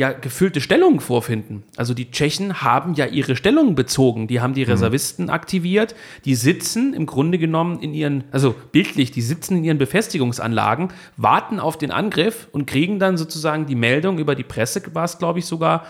[0.00, 1.62] ja gefüllte Stellungen vorfinden.
[1.76, 4.26] Also die Tschechen haben ja ihre Stellungen bezogen.
[4.26, 5.94] Die haben die Reservisten aktiviert.
[6.24, 11.60] Die sitzen im Grunde genommen in ihren, also bildlich, die sitzen in ihren Befestigungsanlagen, warten
[11.60, 15.38] auf den Angriff und kriegen dann sozusagen die Meldung über die Presse, war es glaube
[15.38, 15.84] ich sogar,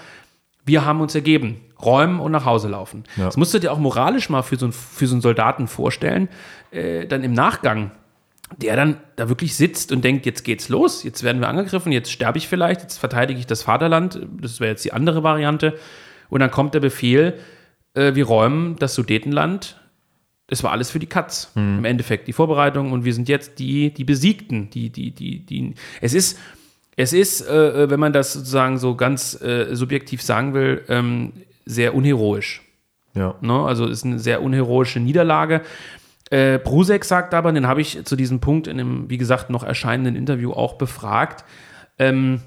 [0.67, 3.05] wir haben uns ergeben, räumen und nach Hause laufen.
[3.17, 3.25] Ja.
[3.27, 6.29] Das musst du dir auch moralisch mal für so, einen- für so einen Soldaten vorstellen,
[6.71, 7.93] äh, dann im Nachgang
[8.57, 12.11] der dann da wirklich sitzt und denkt, jetzt geht's los, jetzt werden wir angegriffen, jetzt
[12.11, 15.79] sterbe ich vielleicht, jetzt verteidige ich das Vaterland, das wäre jetzt die andere Variante.
[16.29, 17.39] Und dann kommt der Befehl,
[17.95, 19.81] äh, wir räumen das Sudetenland.
[20.49, 23.95] Es war alles für die Katz im Endeffekt, die Vorbereitung und wir sind jetzt die,
[23.95, 25.75] die Besiegten, die, die, die, die.
[26.01, 26.39] Es ist,
[26.97, 31.35] es ist, äh, wenn man das sozusagen so ganz äh, subjektiv sagen will, ähm,
[31.67, 32.63] sehr unheroisch.
[33.15, 33.37] Ja.
[33.41, 33.63] Ne?
[33.63, 35.63] Also ist eine sehr unheroische Niederlage.
[36.31, 39.65] Äh, Brusek sagt aber, den habe ich zu diesem Punkt in einem, wie gesagt, noch
[39.65, 41.45] erscheinenden Interview auch befragt.
[41.99, 42.41] Ähm,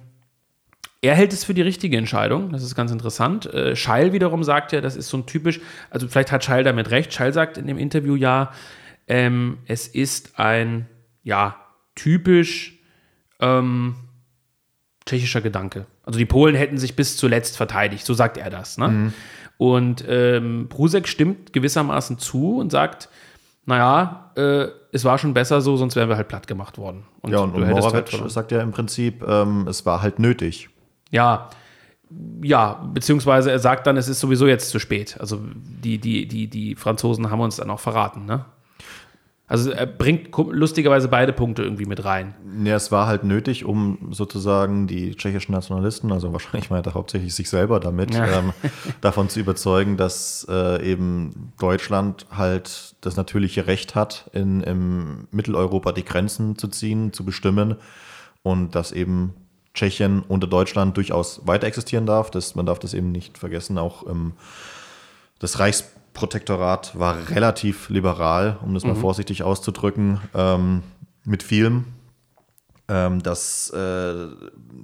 [1.01, 3.45] er hält es für die richtige Entscheidung, das ist ganz interessant.
[3.53, 5.59] Äh, Scheil wiederum sagt ja, das ist so ein typisch,
[5.89, 7.13] also vielleicht hat Scheil damit recht.
[7.13, 8.51] Scheil sagt in dem Interview ja,
[9.07, 10.87] ähm, es ist ein,
[11.23, 11.57] ja,
[11.95, 12.79] typisch
[13.41, 13.95] ähm,
[15.05, 15.85] tschechischer Gedanke.
[16.03, 18.77] Also die Polen hätten sich bis zuletzt verteidigt, so sagt er das.
[18.77, 19.11] Ne?
[19.57, 23.09] Und ähm, Brusek stimmt gewissermaßen zu und sagt,
[23.65, 27.05] naja, äh, es war schon besser so, sonst wären wir halt platt gemacht worden.
[27.27, 30.19] Ja, und, du und hättest Morawetsch halt sagt ja im Prinzip, ähm, es war halt
[30.19, 30.69] nötig.
[31.11, 31.49] Ja,
[32.43, 35.17] ja, beziehungsweise er sagt dann, es ist sowieso jetzt zu spät.
[35.19, 38.45] Also die, die, die, die Franzosen haben uns dann auch verraten, ne?
[39.53, 42.33] Also er bringt lustigerweise beide Punkte irgendwie mit rein.
[42.63, 47.35] Ja, es war halt nötig, um sozusagen die tschechischen Nationalisten, also wahrscheinlich meint er hauptsächlich
[47.35, 48.39] sich selber damit, ja.
[48.39, 48.53] ähm,
[49.01, 55.91] davon zu überzeugen, dass äh, eben Deutschland halt das natürliche Recht hat, in, in Mitteleuropa
[55.91, 57.75] die Grenzen zu ziehen, zu bestimmen
[58.41, 59.35] und dass eben
[59.75, 62.31] Tschechien unter Deutschland durchaus weiter existieren darf.
[62.31, 63.77] Das, man darf das eben nicht vergessen.
[63.77, 64.33] Auch ähm,
[65.37, 65.59] das
[66.13, 68.91] Reichsprotektorat war relativ liberal, um das mhm.
[68.91, 70.83] mal vorsichtig auszudrücken, ähm,
[71.25, 71.85] mit vielem.
[72.89, 74.27] Ähm, dass äh,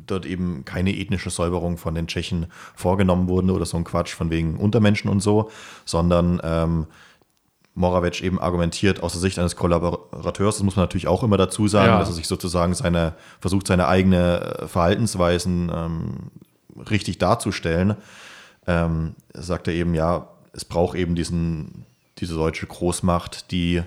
[0.07, 4.29] dort eben keine ethnische Säuberung von den Tschechen vorgenommen wurde oder so ein Quatsch von
[4.29, 5.51] wegen Untermenschen und so,
[5.83, 6.87] sondern ähm,
[7.75, 11.67] Moravec eben argumentiert aus der Sicht eines Kollaborateurs, das muss man natürlich auch immer dazu
[11.67, 11.99] sagen, ja.
[11.99, 16.31] dass er sich sozusagen seine, versucht, seine eigene äh, Verhaltensweisen ähm,
[16.89, 17.97] richtig darzustellen,
[18.65, 21.85] ähm, sagt er eben, ja, es braucht eben diesen,
[22.17, 23.83] diese deutsche Großmacht, die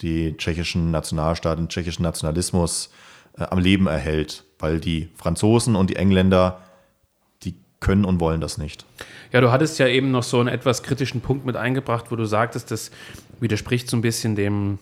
[0.00, 2.90] die tschechischen Nationalstaat, den tschechischen Nationalismus
[3.38, 6.60] äh, am Leben erhält, weil die Franzosen und die Engländer,
[7.42, 8.84] die können und wollen das nicht.
[9.32, 12.24] Ja, du hattest ja eben noch so einen etwas kritischen Punkt mit eingebracht, wo du
[12.24, 12.90] sagtest, dass
[13.40, 14.78] widerspricht so ein bisschen dem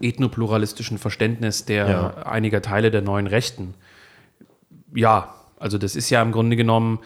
[0.00, 2.10] ethnopluralistischen Verständnis der ja.
[2.24, 3.74] einiger Teile der neuen Rechten.
[4.94, 6.98] Ja, also das ist ja im Grunde genommen,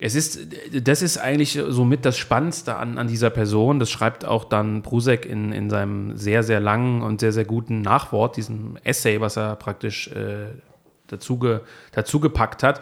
[0.00, 0.38] es ist,
[0.72, 3.80] das ist eigentlich somit das Spannendste an, an dieser Person.
[3.80, 7.80] Das schreibt auch dann Brusek in, in seinem sehr, sehr langen und sehr, sehr guten
[7.80, 10.46] Nachwort, diesem Essay, was er praktisch äh,
[11.08, 11.60] dazu, ge,
[11.92, 12.80] dazu gepackt hat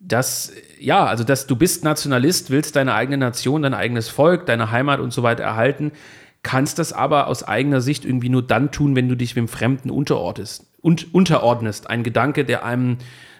[0.00, 4.70] dass, ja, also dass du bist Nationalist, willst deine eigene Nation, dein eigenes Volk, deine
[4.70, 5.92] Heimat und so weiter erhalten,
[6.42, 9.90] kannst das aber aus eigener Sicht irgendwie nur dann tun, wenn du dich dem Fremden
[9.90, 10.66] unterordnest.
[10.80, 11.90] Und unterordnest.
[11.90, 12.98] Ein Gedanke, der einem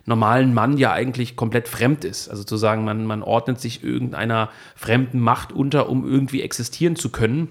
[0.09, 2.29] normalen Mann ja eigentlich komplett fremd ist.
[2.29, 7.11] Also zu sagen, man, man ordnet sich irgendeiner fremden Macht unter, um irgendwie existieren zu
[7.11, 7.49] können.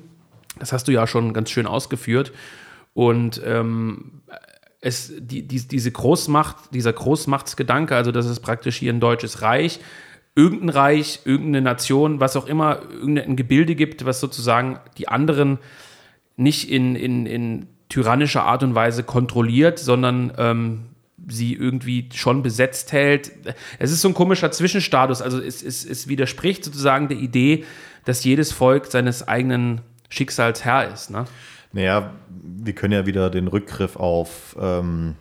[0.59, 2.33] Das hast du ja schon ganz schön ausgeführt.
[2.93, 4.23] Und ähm,
[4.81, 9.79] es, die, die, diese Großmacht, dieser Großmachtsgedanke, also das ist praktisch hier ein deutsches Reich,
[10.35, 15.59] irgendein Reich, irgendeine Nation, was auch immer, irgendein Gebilde gibt, was sozusagen die anderen
[16.37, 20.85] nicht in, in, in tyrannischer Art und Weise kontrolliert, sondern ähm,
[21.27, 23.31] sie irgendwie schon besetzt hält.
[23.79, 27.65] Es ist so ein komischer Zwischenstatus, also es, es, es widerspricht sozusagen der Idee,
[28.05, 31.09] dass jedes Volk seines eigenen Schicksals Herr ist.
[31.09, 31.25] Ne?
[31.73, 35.15] Naja, wir können ja wieder den Rückgriff auf ähm,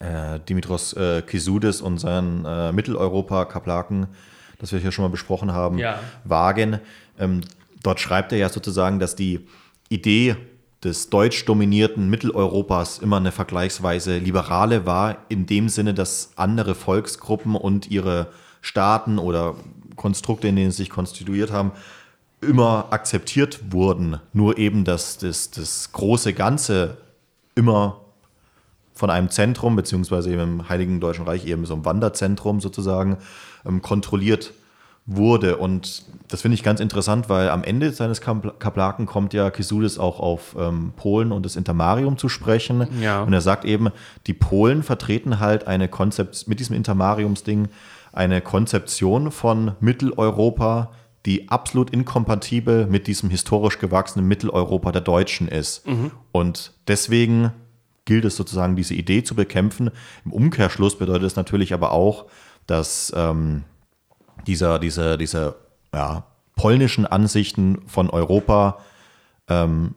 [0.00, 4.08] äh, Dimitros äh, Kisudis und seinen äh, Mitteleuropa-Kaplaken,
[4.58, 6.00] das wir hier schon mal besprochen haben, ja.
[6.24, 6.80] wagen.
[7.18, 7.42] Ähm,
[7.82, 9.46] dort schreibt er ja sozusagen, dass die
[9.88, 10.36] Idee
[10.84, 17.56] des deutsch dominierten Mitteleuropas immer eine vergleichsweise liberale war, in dem Sinne, dass andere Volksgruppen
[17.56, 18.28] und ihre
[18.60, 19.56] Staaten oder
[19.96, 21.72] Konstrukte, in denen sie sich konstituiert haben,
[22.40, 26.98] immer akzeptiert wurden, nur eben dass das, das große Ganze
[27.54, 28.00] immer
[28.92, 33.18] von einem Zentrum, beziehungsweise im Heiligen Deutschen Reich eben so ein Wanderzentrum sozusagen,
[33.66, 34.52] ähm, kontrolliert
[35.06, 35.58] wurde.
[35.58, 40.18] Und das finde ich ganz interessant, weil am Ende seines Kaplaken kommt ja Kisudis auch
[40.18, 42.86] auf ähm, Polen und das Intermarium zu sprechen.
[43.00, 43.22] Ja.
[43.22, 43.90] Und er sagt eben,
[44.26, 47.68] die Polen vertreten halt eine Konzept mit diesem Intermariumsding
[48.12, 50.92] eine Konzeption von Mitteleuropa,
[51.26, 55.86] die absolut inkompatibel mit diesem historisch gewachsenen Mitteleuropa der Deutschen ist.
[55.86, 56.12] Mhm.
[56.32, 57.52] Und deswegen
[58.04, 59.90] gilt es sozusagen, diese Idee zu bekämpfen.
[60.24, 62.26] Im Umkehrschluss bedeutet es natürlich aber auch,
[62.66, 63.64] dass ähm,
[64.46, 65.56] dieser, diese, diese
[65.92, 66.24] ja,
[66.56, 68.78] polnischen Ansichten von Europa
[69.48, 69.94] ähm,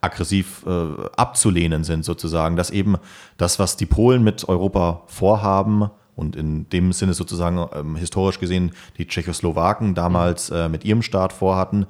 [0.00, 2.56] aggressiv äh, abzulehnen sind, sozusagen.
[2.56, 2.96] Dass eben
[3.36, 8.72] das, was die Polen mit Europa vorhaben, und in dem Sinne sozusagen ähm, historisch gesehen
[8.98, 11.86] die Tschechoslowaken damals äh, mit ihrem Staat vorhatten,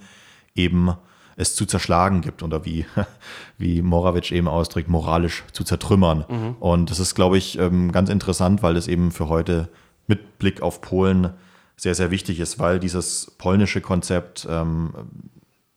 [0.55, 0.95] eben
[1.37, 2.87] es zu zerschlagen gibt oder wie,
[3.59, 6.25] wie Morawitsch eben ausdrückt, moralisch zu zertrümmern.
[6.29, 6.57] Mhm.
[6.61, 9.69] Und das ist, glaube ich, ähm, ganz interessant, weil es eben für heute
[10.11, 11.33] mit Blick auf Polen
[11.77, 14.93] sehr, sehr wichtig ist, weil dieses polnische Konzept, ähm,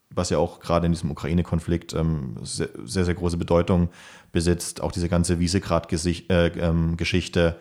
[0.09, 3.87] was ja auch gerade in diesem Ukraine-Konflikt ähm, sehr, sehr, sehr, große Bedeutung
[4.33, 7.55] besitzt, auch diese ganze Wiesegrad-Geschichte, äh, ähm,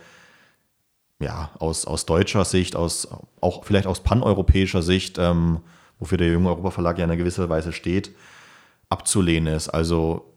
[1.21, 3.07] ja, aus, aus deutscher Sicht, aus,
[3.41, 5.61] auch vielleicht aus paneuropäischer Sicht, ähm,
[6.01, 8.11] wofür der Junge Europa Verlag ja in einer gewisser Weise steht,
[8.89, 9.69] abzulehnen ist.
[9.69, 10.33] Also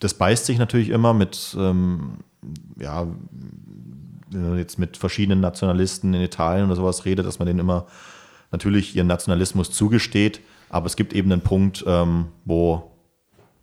[0.00, 2.18] das beißt sich natürlich immer mit, ähm,
[2.80, 3.06] ja,
[4.56, 7.86] jetzt mit verschiedenen Nationalisten in Italien oder sowas redet, dass man denen immer
[8.50, 12.90] natürlich ihren Nationalismus zugesteht, aber es gibt eben einen Punkt, ähm, wo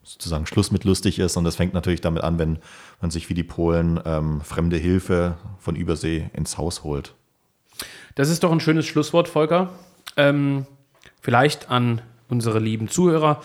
[0.04, 1.38] sozusagen Schluss mit lustig ist.
[1.38, 2.60] Und das fängt natürlich damit an, wenn
[3.02, 7.14] man sich wie die Polen ähm, fremde Hilfe von Übersee ins Haus holt.
[8.16, 9.70] Das ist doch ein schönes Schlusswort, Volker.
[10.18, 10.66] Ähm,
[11.22, 13.42] vielleicht an unsere lieben Zuhörer.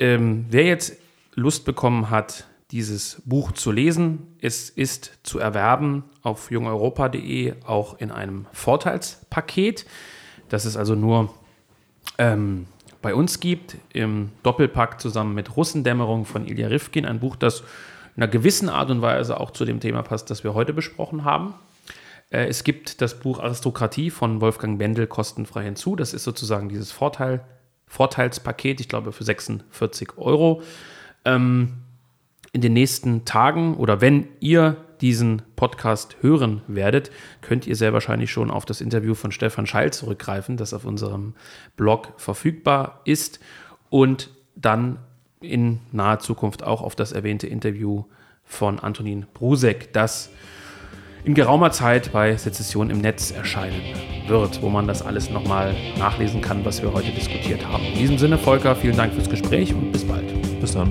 [0.00, 0.96] Ähm, wer jetzt
[1.34, 8.10] Lust bekommen hat, dieses Buch zu lesen, es ist zu erwerben auf jungeuropa.de auch in
[8.10, 9.84] einem Vorteilspaket.
[10.48, 11.34] Das ist also nur
[12.16, 12.66] ähm,
[13.02, 17.60] bei uns gibt, im Doppelpack zusammen mit Russendämmerung von Ilya Rifkin, ein Buch, das
[18.16, 21.24] in einer gewissen Art und Weise auch zu dem Thema passt, das wir heute besprochen
[21.24, 21.54] haben.
[22.30, 25.94] Äh, es gibt das Buch Aristokratie von Wolfgang Bendel kostenfrei hinzu.
[25.94, 27.44] Das ist sozusagen dieses Vorteil,
[27.86, 30.62] Vorteilspaket, ich glaube für 46 Euro.
[31.26, 31.74] Ähm,
[32.52, 38.30] in den nächsten Tagen oder wenn ihr diesen Podcast hören werdet, könnt ihr sehr wahrscheinlich
[38.30, 41.34] schon auf das Interview von Stefan Scheil zurückgreifen, das auf unserem
[41.76, 43.40] Blog verfügbar ist
[43.90, 44.98] und dann
[45.40, 48.04] in naher Zukunft auch auf das erwähnte Interview
[48.44, 50.30] von Antonin Brusek, das
[51.24, 53.80] in geraumer Zeit bei Sezession im Netz erscheinen
[54.26, 57.84] wird, wo man das alles nochmal nachlesen kann, was wir heute diskutiert haben.
[57.84, 60.60] In diesem Sinne, Volker, vielen Dank fürs Gespräch und bis bald.
[60.60, 60.90] Bis dann.